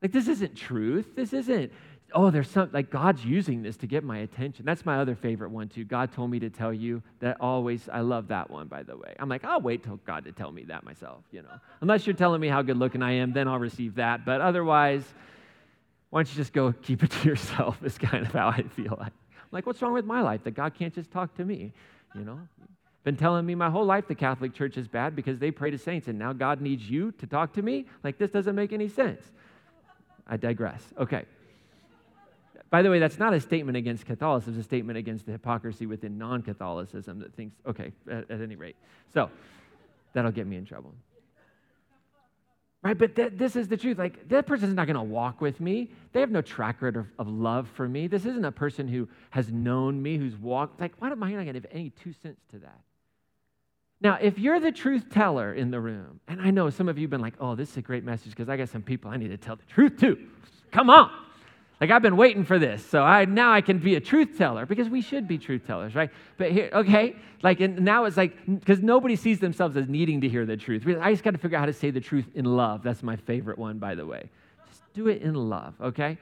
[0.00, 1.14] Like, this isn't truth.
[1.14, 1.70] This isn't
[2.14, 4.64] oh, there's some, like God's using this to get my attention.
[4.64, 5.84] That's my other favorite one, too.
[5.84, 9.14] God told me to tell you that always, I love that one, by the way.
[9.18, 11.54] I'm like, I'll wait till God to tell me that myself, you know.
[11.80, 14.24] Unless you're telling me how good looking I am, then I'll receive that.
[14.24, 15.02] But otherwise,
[16.10, 18.96] why don't you just go keep it to yourself, is kind of how I feel
[18.98, 19.12] like.
[19.12, 21.72] I'm like, what's wrong with my life that God can't just talk to me,
[22.14, 22.40] you know?
[23.04, 25.78] Been telling me my whole life the Catholic Church is bad because they pray to
[25.78, 27.86] saints, and now God needs you to talk to me?
[28.04, 29.20] Like, this doesn't make any sense.
[30.26, 30.82] I digress.
[30.96, 31.24] Okay.
[32.70, 35.84] By the way, that's not a statement against Catholicism, it's a statement against the hypocrisy
[35.86, 38.76] within non Catholicism that thinks, okay, at, at, any rate.
[39.12, 39.30] So
[40.12, 40.94] that'll get me in trouble.
[42.82, 42.96] Right?
[42.96, 43.98] But th- this is the truth.
[43.98, 45.90] Like, that person's not going to walk with me.
[46.12, 48.06] They have no track record of, of, love for me.
[48.06, 50.80] This isn't a person who has known me, who's walked.
[50.80, 52.80] Like, why am I not going to give any two cents to that?
[54.02, 57.04] Now, if you're the truth teller in the room, and I know some of you
[57.04, 59.16] have been like, oh, this is a great message because I got some people I
[59.16, 60.18] need to tell the truth to.
[60.72, 61.10] Come on.
[61.80, 64.66] Like I've been waiting for this, so I now I can be a truth teller
[64.66, 66.10] because we should be truth tellers, right?
[66.36, 70.28] But here, okay, like and now it's like because nobody sees themselves as needing to
[70.28, 70.86] hear the truth.
[71.00, 72.84] I just got to figure out how to say the truth in love.
[72.84, 74.30] That's my favorite one, by the way.
[74.68, 76.16] Just do it in love, okay?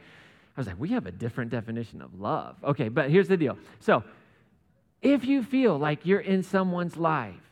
[0.57, 2.57] I was like, we have a different definition of love.
[2.65, 3.59] Okay, but here's the deal.
[3.81, 4.03] So,
[5.03, 7.50] if you feel like you're in someone's life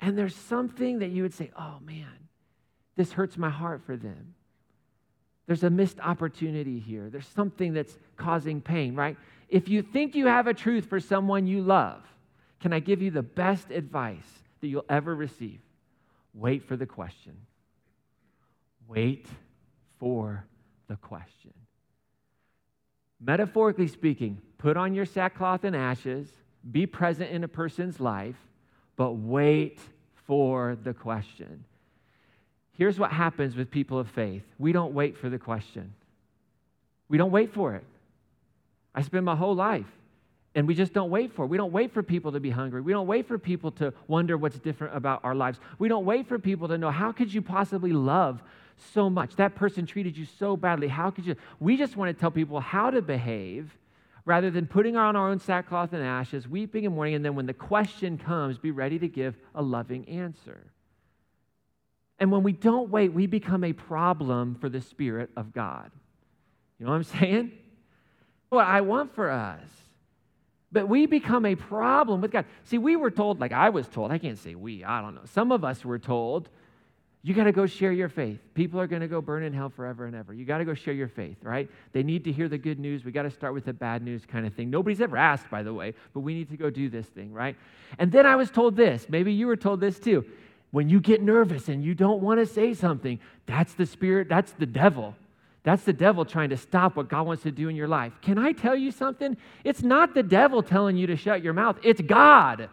[0.00, 2.28] and there's something that you would say, oh man,
[2.96, 4.34] this hurts my heart for them
[5.46, 7.08] there's a missed opportunity here.
[7.08, 9.16] There's something that's causing pain, right?
[9.48, 12.02] If you think you have a truth for someone you love,
[12.60, 14.26] can I give you the best advice
[14.60, 15.60] that you'll ever receive?
[16.34, 17.36] Wait for the question.
[18.88, 19.26] Wait
[20.00, 20.44] for
[20.88, 21.52] the question.
[23.20, 26.28] Metaphorically speaking, put on your sackcloth and ashes,
[26.70, 28.36] be present in a person's life,
[28.96, 29.78] but wait
[30.26, 31.64] for the question.
[32.72, 35.92] Here's what happens with people of faith we don't wait for the question,
[37.08, 37.84] we don't wait for it.
[38.94, 39.86] I spend my whole life
[40.54, 41.48] and we just don't wait for it.
[41.48, 42.80] We don't wait for people to be hungry.
[42.80, 45.60] We don't wait for people to wonder what's different about our lives.
[45.78, 48.42] We don't wait for people to know how could you possibly love
[48.94, 49.36] so much?
[49.36, 50.88] That person treated you so badly.
[50.88, 51.36] How could you?
[51.60, 53.76] We just want to tell people how to behave
[54.26, 57.46] rather than putting on our own sackcloth and ashes, weeping and mourning, and then when
[57.46, 60.66] the question comes, be ready to give a loving answer.
[62.18, 65.90] And when we don't wait, we become a problem for the Spirit of God.
[66.78, 67.52] You know what I'm saying?
[68.48, 69.62] What I want for us.
[70.72, 72.46] But we become a problem with God.
[72.64, 75.22] See, we were told, like I was told, I can't say we, I don't know.
[75.26, 76.48] Some of us were told,
[77.26, 78.38] you got to go share your faith.
[78.54, 80.32] People are going to go burn in hell forever and ever.
[80.32, 81.68] You got to go share your faith, right?
[81.92, 83.04] They need to hear the good news.
[83.04, 84.70] We got to start with the bad news kind of thing.
[84.70, 87.56] Nobody's ever asked, by the way, but we need to go do this thing, right?
[87.98, 89.06] And then I was told this.
[89.08, 90.24] Maybe you were told this too.
[90.70, 94.52] When you get nervous and you don't want to say something, that's the spirit, that's
[94.52, 95.16] the devil.
[95.64, 98.12] That's the devil trying to stop what God wants to do in your life.
[98.22, 99.36] Can I tell you something?
[99.64, 102.68] It's not the devil telling you to shut your mouth, it's God.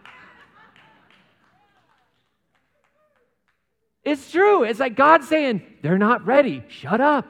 [4.03, 4.63] It's true.
[4.63, 6.63] It's like God saying, they're not ready.
[6.67, 7.25] Shut up.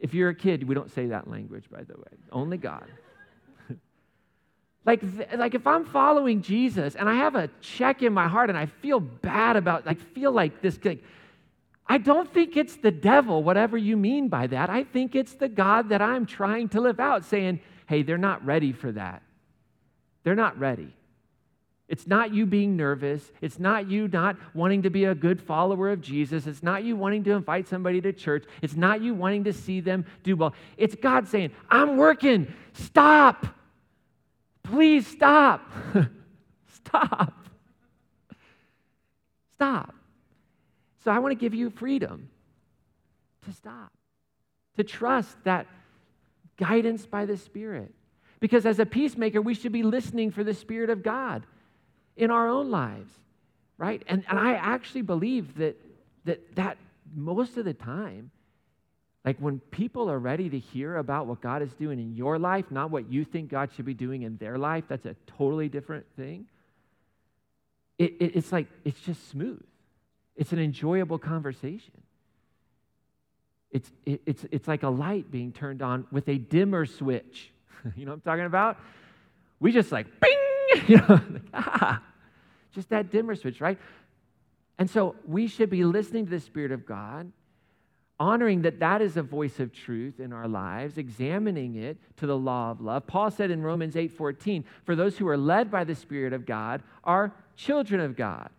[0.00, 2.18] If you're a kid, we don't say that language, by the way.
[2.32, 2.86] Only God.
[4.86, 5.02] Like,
[5.36, 8.64] like if I'm following Jesus and I have a check in my heart and I
[8.66, 11.04] feel bad about, like, feel like this, like,
[11.86, 14.70] I don't think it's the devil, whatever you mean by that.
[14.70, 18.46] I think it's the God that I'm trying to live out, saying, hey, they're not
[18.46, 19.22] ready for that.
[20.22, 20.94] They're not ready.
[21.88, 23.32] It's not you being nervous.
[23.40, 26.46] It's not you not wanting to be a good follower of Jesus.
[26.46, 28.44] It's not you wanting to invite somebody to church.
[28.60, 30.54] It's not you wanting to see them do well.
[30.76, 32.52] It's God saying, I'm working.
[32.74, 33.46] Stop.
[34.62, 35.62] Please stop.
[36.74, 37.32] stop.
[39.54, 39.94] Stop.
[41.04, 42.28] So I want to give you freedom
[43.46, 43.92] to stop,
[44.76, 45.66] to trust that
[46.58, 47.94] guidance by the Spirit.
[48.40, 51.46] Because as a peacemaker, we should be listening for the Spirit of God
[52.18, 53.12] in our own lives,
[53.78, 54.02] right?
[54.08, 55.76] And, and I actually believe that,
[56.24, 56.76] that that
[57.14, 58.30] most of the time,
[59.24, 62.64] Like when people are ready to hear about what God is doing in your life,
[62.70, 66.06] not what you think God should be doing in their life, that's a totally different
[66.16, 66.46] thing.
[67.98, 69.62] It, it, it's like, it's just smooth.
[70.34, 71.92] It's an enjoyable conversation.
[73.70, 77.50] It's, it, it's, it's like a light being turned on with a dimmer switch.
[77.96, 78.78] you know what I'm talking about?
[79.60, 80.38] We just like, bing,
[80.90, 81.20] you know,
[81.52, 82.02] ah,
[82.72, 83.78] just that dimmer switch, right?
[84.78, 87.30] And so we should be listening to the Spirit of God,
[88.18, 92.36] honoring that that is a voice of truth in our lives, examining it to the
[92.36, 93.06] law of love.
[93.06, 96.82] Paul said in Romans 8:14, "For those who are led by the Spirit of God
[97.04, 98.50] are children of God."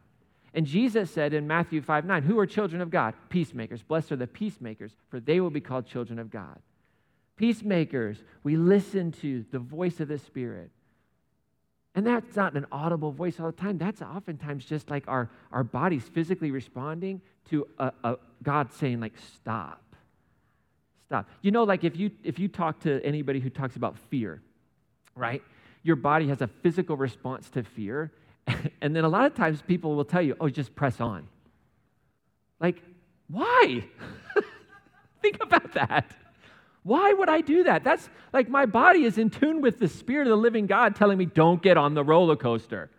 [0.54, 3.14] And Jesus said in Matthew 5 9, Who are children of God?
[3.30, 3.84] Peacemakers.
[3.84, 6.60] Blessed are the peacemakers, for they will be called children of God.
[7.38, 10.72] Peacemakers, we listen to the voice of the Spirit.
[12.00, 13.78] And that's not an audible voice all the time.
[13.78, 17.20] That's oftentimes just like our, our bodies physically responding
[17.50, 19.84] to a, a God saying, like, stop.
[21.08, 21.28] Stop.
[21.42, 24.42] You know, like if you if you talk to anybody who talks about fear,
[25.14, 25.44] right?
[25.84, 28.14] Your body has a physical response to fear,
[28.82, 31.28] and then a lot of times people will tell you, oh, just press on.
[32.62, 32.82] Like,
[33.28, 33.84] why?
[35.22, 36.16] Think about that.
[36.90, 37.84] Why would I do that?
[37.84, 41.20] That's like my body is in tune with the Spirit of the living God telling
[41.20, 42.90] me, don't get on the roller coaster.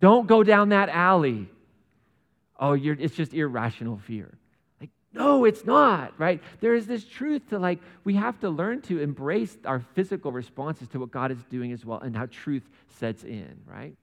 [0.00, 1.50] Don't go down that alley.
[2.58, 4.38] Oh, it's just irrational fear.
[4.80, 6.42] Like, no, it's not, right?
[6.60, 10.88] There is this truth to like, we have to learn to embrace our physical responses
[10.88, 12.66] to what God is doing as well and how truth
[12.98, 13.94] sets in, right?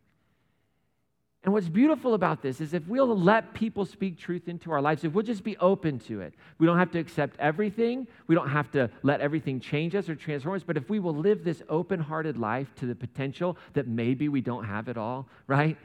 [1.43, 5.03] And what's beautiful about this is if we'll let people speak truth into our lives,
[5.03, 8.49] if we'll just be open to it, we don't have to accept everything, we don't
[8.49, 11.61] have to let everything change us or transform us, but if we will live this
[11.67, 15.77] open hearted life to the potential that maybe we don't have it all, right?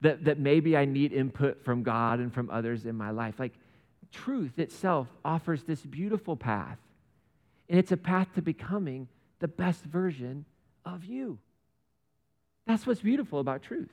[0.00, 3.38] That, that maybe I need input from God and from others in my life.
[3.38, 3.52] Like
[4.10, 6.78] truth itself offers this beautiful path,
[7.68, 9.06] and it's a path to becoming
[9.38, 10.46] the best version
[10.84, 11.38] of you.
[12.66, 13.90] That's what's beautiful about truth.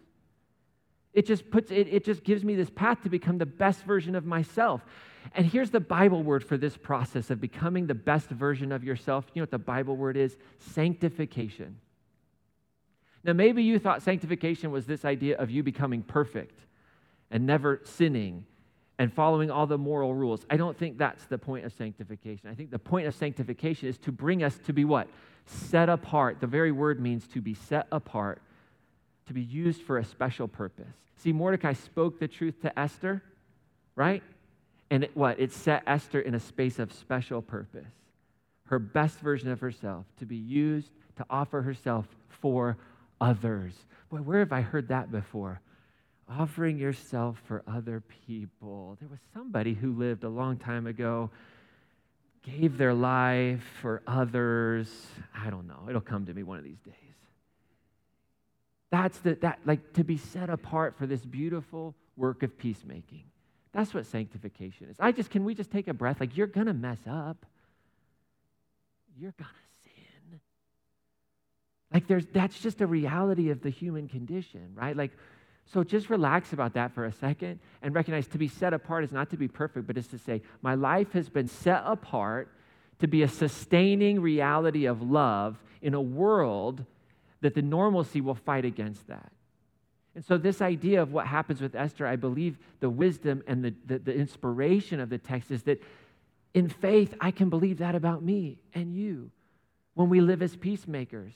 [1.18, 4.14] It just puts it, it just gives me this path to become the best version
[4.14, 4.86] of myself.
[5.34, 9.26] And here's the Bible word for this process of becoming the best version of yourself.
[9.34, 10.38] You know what the Bible word is?
[10.60, 11.80] Sanctification.
[13.24, 16.60] Now, maybe you thought sanctification was this idea of you becoming perfect
[17.32, 18.46] and never sinning
[19.00, 20.46] and following all the moral rules.
[20.52, 22.48] I don't think that's the point of sanctification.
[22.48, 25.08] I think the point of sanctification is to bring us to be what?
[25.48, 26.42] Set apart.
[26.42, 28.40] The very word means to be set apart
[29.28, 30.86] to be used for a special purpose.
[31.18, 33.24] See, Mordecai spoke the truth to Esther,
[33.96, 34.24] right?
[34.90, 35.40] And it, what?
[35.40, 37.86] It set Esther in a space of special purpose.
[38.66, 42.78] Her best version of herself to be used to offer herself for
[43.20, 43.74] others.
[44.10, 45.60] Boy, where have I heard that before?
[46.30, 48.98] Offering yourself for other people.
[49.00, 51.30] There was somebody who lived a long time ago,
[52.44, 54.90] gave their life for others.
[55.36, 55.88] I don't know.
[55.90, 57.07] It'll come to me one of these days.
[58.90, 63.24] That's the, that, like to be set apart for this beautiful work of peacemaking.
[63.74, 64.96] That's what sanctification is.
[65.00, 66.20] I just, can we just take a breath?
[66.20, 67.46] Like, you're going to mess up.
[69.20, 70.40] You're going to sin.
[71.94, 74.96] Like, there's, that's just a reality of the human condition, right?
[74.96, 75.12] Like,
[75.66, 79.12] so just relax about that for a second and recognize to be set apart is
[79.12, 82.50] not to be perfect, but is to say, my life has been set apart
[83.00, 86.86] to be a sustaining reality of love in a world
[87.42, 89.32] that the normalcy will fight against that.
[90.16, 93.74] And so, this idea of what happens with Esther, I believe the wisdom and the,
[93.86, 95.82] the, the, inspiration of the text is that
[96.56, 99.30] in faith, I can believe that about me and you
[99.94, 101.34] when we live as peacemakers.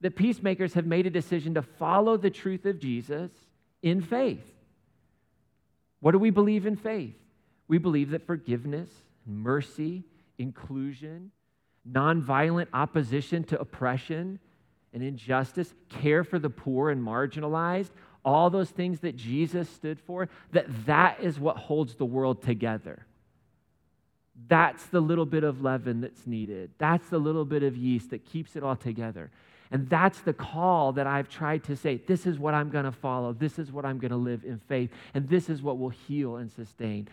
[0.00, 3.30] The peacemakers have made a decision to follow the truth of Jesus
[3.82, 4.44] in faith.
[6.00, 7.14] What do we believe in faith?
[7.68, 8.90] We believe that forgiveness,
[9.26, 10.02] mercy,
[10.38, 11.30] inclusion,
[11.88, 14.40] nonviolent opposition to oppression,
[14.92, 17.90] and injustice, care for the poor and marginalized,
[18.24, 23.06] all those things that Jesus stood for, that that is what holds the world together.
[24.48, 26.70] That's the little bit of leaven that's needed.
[26.78, 29.30] That's the little bit of yeast that keeps it all together.
[29.70, 31.96] And that's the call that I've tried to say.
[31.96, 33.32] This is what I'm going to follow.
[33.32, 34.90] This is what I'm going to live in faith.
[35.14, 37.08] And this is what will heal and sustain.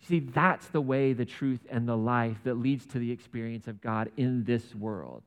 [0.00, 3.80] See, that's the way, the truth, and the life that leads to the experience of
[3.80, 5.22] God in this world.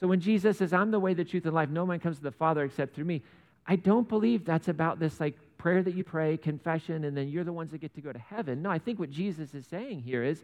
[0.00, 2.22] So when Jesus says, I'm the way, the truth, and life, no man comes to
[2.22, 3.22] the Father except through me,
[3.66, 7.44] I don't believe that's about this like prayer that you pray, confession, and then you're
[7.44, 8.62] the ones that get to go to heaven.
[8.62, 10.42] No, I think what Jesus is saying here is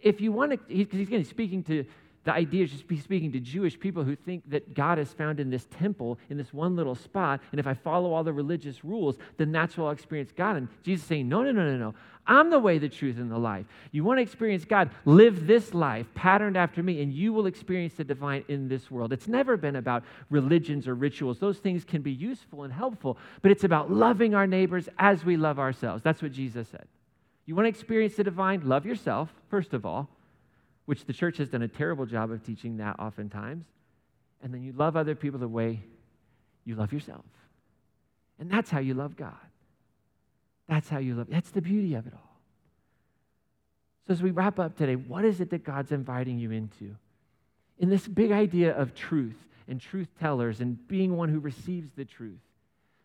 [0.00, 1.84] if you want to, because he's, he's speaking to
[2.24, 5.40] the idea is just be speaking to Jewish people who think that God is found
[5.40, 8.84] in this temple, in this one little spot, and if I follow all the religious
[8.84, 10.56] rules, then that's where I'll experience God.
[10.56, 11.94] And Jesus saying, No, no, no, no, no.
[12.24, 13.66] I'm the way, the truth, and the life.
[13.90, 17.94] You want to experience God, live this life patterned after me, and you will experience
[17.94, 19.12] the divine in this world.
[19.12, 21.40] It's never been about religions or rituals.
[21.40, 25.36] Those things can be useful and helpful, but it's about loving our neighbors as we
[25.36, 26.04] love ourselves.
[26.04, 26.86] That's what Jesus said.
[27.46, 28.68] You want to experience the divine?
[28.68, 30.08] Love yourself, first of all
[30.86, 33.64] which the church has done a terrible job of teaching that oftentimes.
[34.42, 35.80] And then you love other people the way
[36.64, 37.24] you love yourself.
[38.38, 39.34] And that's how you love God.
[40.68, 41.28] That's how you love.
[41.28, 42.38] That's the beauty of it all.
[44.06, 46.96] So, as we wrap up today, what is it that God's inviting you into?
[47.78, 49.36] In this big idea of truth
[49.68, 52.40] and truth tellers and being one who receives the truth,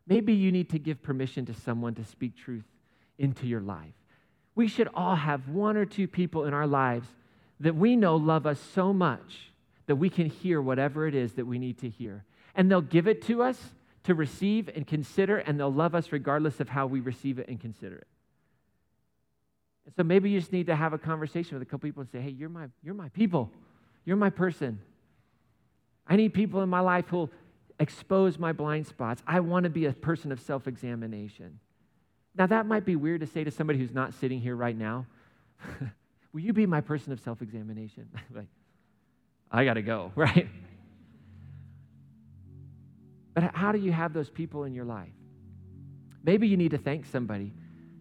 [0.07, 2.65] maybe you need to give permission to someone to speak truth
[3.19, 3.93] into your life.
[4.55, 7.07] We should all have one or two people in our lives
[7.59, 9.51] that we know love us so much
[9.87, 12.23] that we can hear whatever it is that we need to hear.
[12.55, 13.57] And they'll give it to us
[14.03, 17.59] to receive and consider, and they'll love us regardless of how we receive it and
[17.59, 18.07] consider it.
[19.85, 22.09] And so maybe you just need to have a conversation with a couple people and
[22.09, 23.51] say, hey, you're my, you're my people.
[24.05, 24.79] You're my person.
[26.05, 27.29] I need people in my life who'll
[27.79, 29.21] expose my blind spots.
[29.27, 31.59] I want to be a person of self examination.
[32.35, 35.05] Now, that might be weird to say to somebody who's not sitting here right now.
[36.37, 38.07] Will you be my person of self examination?
[38.31, 38.45] like,
[39.49, 40.47] I got to go, right?
[43.33, 45.09] But how do you have those people in your life?
[46.23, 47.53] Maybe you need to thank somebody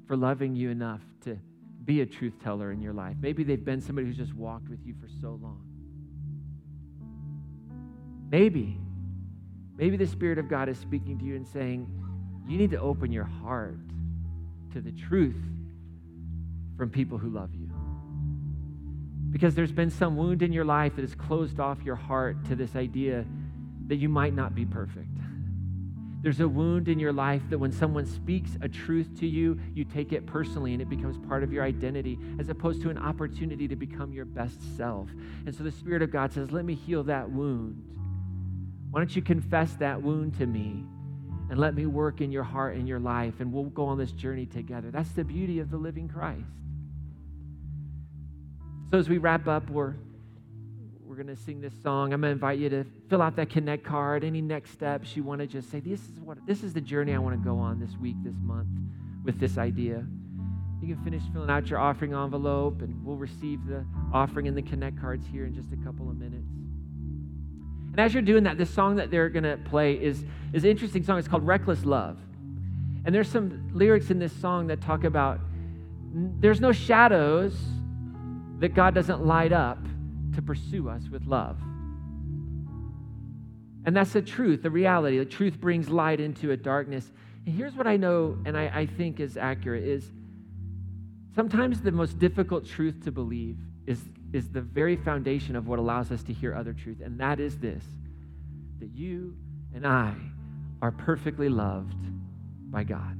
[0.07, 1.39] for loving you enough to
[1.87, 3.17] be a truth teller in your life.
[3.23, 5.63] Maybe they've been somebody who's just walked with you for so long.
[8.31, 8.79] Maybe,
[9.79, 11.89] maybe the Spirit of God is speaking to you and saying,
[12.47, 13.79] you need to open your heart
[14.75, 15.41] to the truth
[16.77, 17.66] from people who love you
[19.37, 22.57] because there's been some wound in your life that has closed off your heart to
[22.57, 23.23] this idea
[23.87, 25.15] that you might not be perfect.
[26.23, 29.85] There's a wound in your life that when someone speaks a truth to you, you
[29.85, 33.69] take it personally and it becomes part of your identity as opposed to an opportunity
[33.69, 35.11] to become your best self.
[35.45, 37.85] And so the Spirit of God says, Let me heal that wound.
[38.91, 40.83] Why don't you confess that wound to me
[41.51, 44.13] and let me work in your heart and your life and we'll go on this
[44.13, 44.91] journey together?
[44.91, 46.47] That's the beauty of the living Christ.
[48.91, 49.95] So as we wrap up, we're
[51.05, 52.13] we're going to sing this song.
[52.13, 54.23] I'm going to invite you to fill out that connect card.
[54.23, 57.15] Any next steps you want to just say, this is what this is the journey
[57.15, 58.69] I want to go on this week, this month
[59.25, 60.05] with this idea.
[60.83, 64.63] You can finish filling out your offering envelope and we'll receive the offering and the
[64.63, 66.47] connect cards here in just a couple of minutes.
[67.93, 70.71] And as you're doing that, this song that they're going to play is, is an
[70.71, 71.19] interesting song.
[71.19, 72.19] It's called Reckless Love.
[73.07, 75.41] And there's some lyrics in this song that talk about
[76.13, 77.55] there's no shadows
[78.59, 79.79] that God doesn't light up
[80.35, 81.59] to pursue us with love.
[83.85, 85.19] And that's the truth, the reality.
[85.19, 87.11] The truth brings light into a darkness.
[87.45, 90.11] And here's what I know and I, I think is accurate is
[91.35, 94.01] sometimes the most difficult truth to believe is,
[94.33, 97.01] is the very foundation of what allows us to hear other truth.
[97.03, 97.85] And that is this
[98.81, 99.35] that you
[99.75, 100.15] and I
[100.83, 101.95] are perfectly loved
[102.71, 103.17] by God.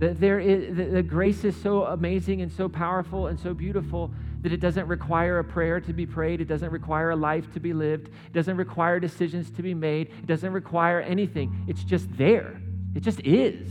[0.00, 4.10] That there is, the, the grace is so amazing and so powerful and so beautiful
[4.42, 6.40] that it doesn't require a prayer to be prayed.
[6.40, 8.08] It doesn't require a life to be lived.
[8.08, 10.08] It doesn't require decisions to be made.
[10.08, 11.64] It doesn't require anything.
[11.66, 12.60] It's just there.
[12.94, 13.70] It just is.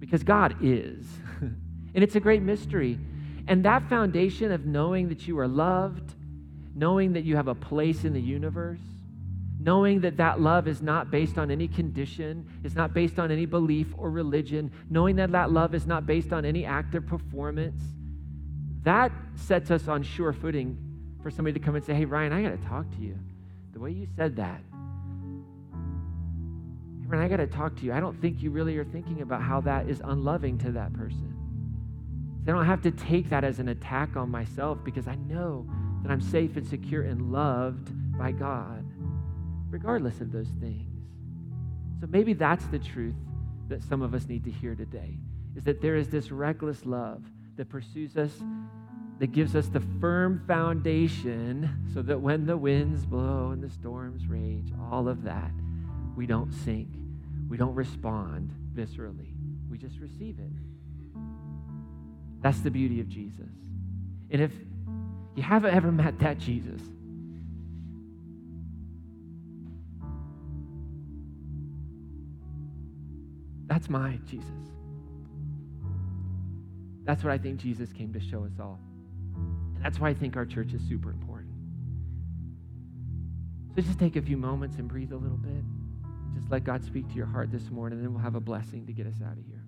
[0.00, 1.06] Because God is.
[1.40, 2.98] and it's a great mystery.
[3.46, 6.14] And that foundation of knowing that you are loved,
[6.74, 8.80] knowing that you have a place in the universe,
[9.64, 13.46] knowing that that love is not based on any condition, it's not based on any
[13.46, 17.80] belief or religion, knowing that that love is not based on any act of performance,
[18.82, 20.76] that sets us on sure footing
[21.22, 23.16] for somebody to come and say, Hey, Ryan, I got to talk to you.
[23.72, 24.60] The way you said that,
[27.00, 27.92] hey, Ryan, I got to talk to you.
[27.92, 31.36] I don't think you really are thinking about how that is unloving to that person.
[32.44, 35.64] So I don't have to take that as an attack on myself because I know
[36.02, 38.81] that I'm safe and secure and loved by God
[39.72, 41.00] regardless of those things.
[42.00, 43.16] So maybe that's the truth
[43.68, 45.16] that some of us need to hear today
[45.56, 47.24] is that there is this reckless love
[47.56, 48.32] that pursues us,
[49.18, 54.26] that gives us the firm foundation so that when the winds blow and the storms
[54.26, 55.50] rage, all of that,
[56.16, 56.88] we don't sink.
[57.48, 59.32] We don't respond viscerally.
[59.70, 60.52] We just receive it.
[62.42, 63.48] That's the beauty of Jesus.
[64.30, 64.52] And if
[65.34, 66.82] you haven't ever met that Jesus,
[73.72, 74.50] That's my Jesus.
[77.04, 78.78] That's what I think Jesus came to show us all.
[79.34, 81.54] And That's why I think our church is super important.
[83.74, 85.64] So just take a few moments and breathe a little bit.
[86.34, 88.84] Just let God speak to your heart this morning, and then we'll have a blessing
[88.84, 89.64] to get us out of here.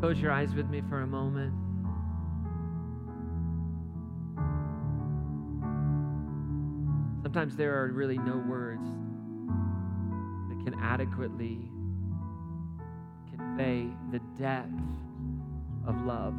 [0.00, 1.67] Close your eyes with me for a moment.
[7.28, 8.88] Sometimes there are really no words
[10.48, 11.70] that can adequately
[13.28, 14.72] convey the depth
[15.86, 16.34] of love.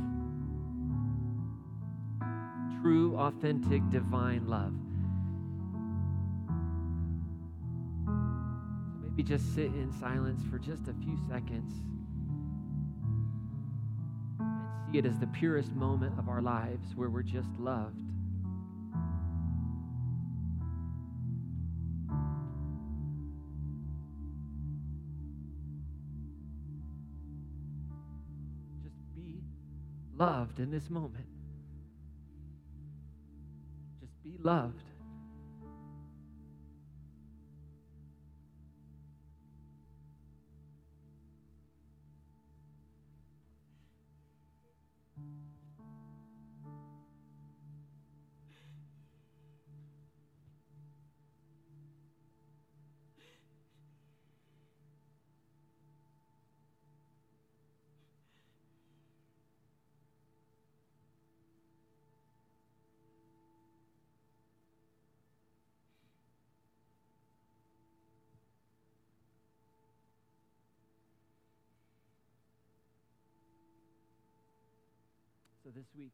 [2.81, 4.73] True, authentic, divine love.
[9.03, 11.71] Maybe just sit in silence for just a few seconds
[14.39, 18.08] and see it as the purest moment of our lives where we're just loved.
[30.19, 31.25] Loved in this moment.
[34.01, 34.88] Just be loved.
[75.69, 76.13] So this week,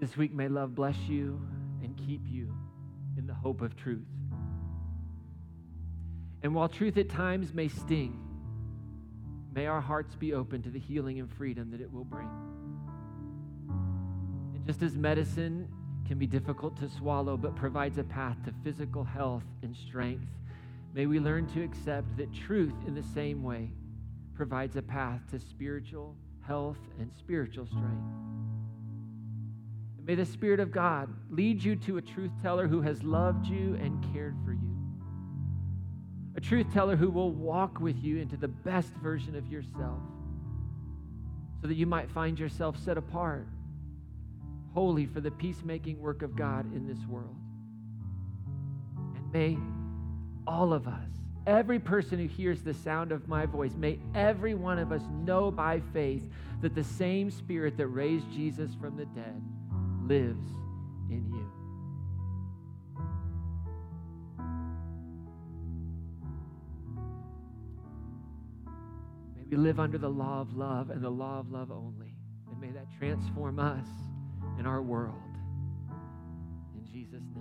[0.00, 1.40] this week may love bless you
[1.80, 2.52] and keep you
[3.16, 4.08] in the hope of truth.
[6.42, 8.18] And while truth at times may sting,
[9.54, 12.28] may our hearts be open to the healing and freedom that it will bring.
[14.56, 15.68] And just as medicine
[16.08, 20.26] can be difficult to swallow but provides a path to physical health and strength,
[20.94, 23.70] may we learn to accept that truth in the same way
[24.34, 26.16] provides a path to spiritual
[26.46, 27.86] health, and spiritual strength.
[29.96, 33.46] And may the Spirit of God lead you to a truth teller who has loved
[33.46, 34.76] you and cared for you.
[36.36, 40.00] A truth teller who will walk with you into the best version of yourself
[41.60, 43.46] so that you might find yourself set apart,
[44.74, 47.36] holy for the peacemaking work of God in this world.
[49.14, 49.58] And may
[50.46, 51.10] all of us
[51.46, 55.50] Every person who hears the sound of my voice, may every one of us know
[55.50, 56.28] by faith
[56.60, 59.42] that the same Spirit that raised Jesus from the dead
[60.06, 60.46] lives
[61.10, 61.50] in you.
[69.36, 72.14] May we live under the law of love and the law of love only.
[72.52, 73.88] And may that transform us
[74.58, 75.16] and our world.
[76.76, 77.31] In Jesus' name.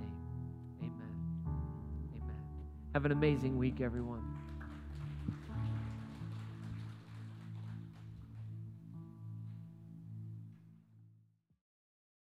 [2.93, 4.40] Have an amazing week, everyone.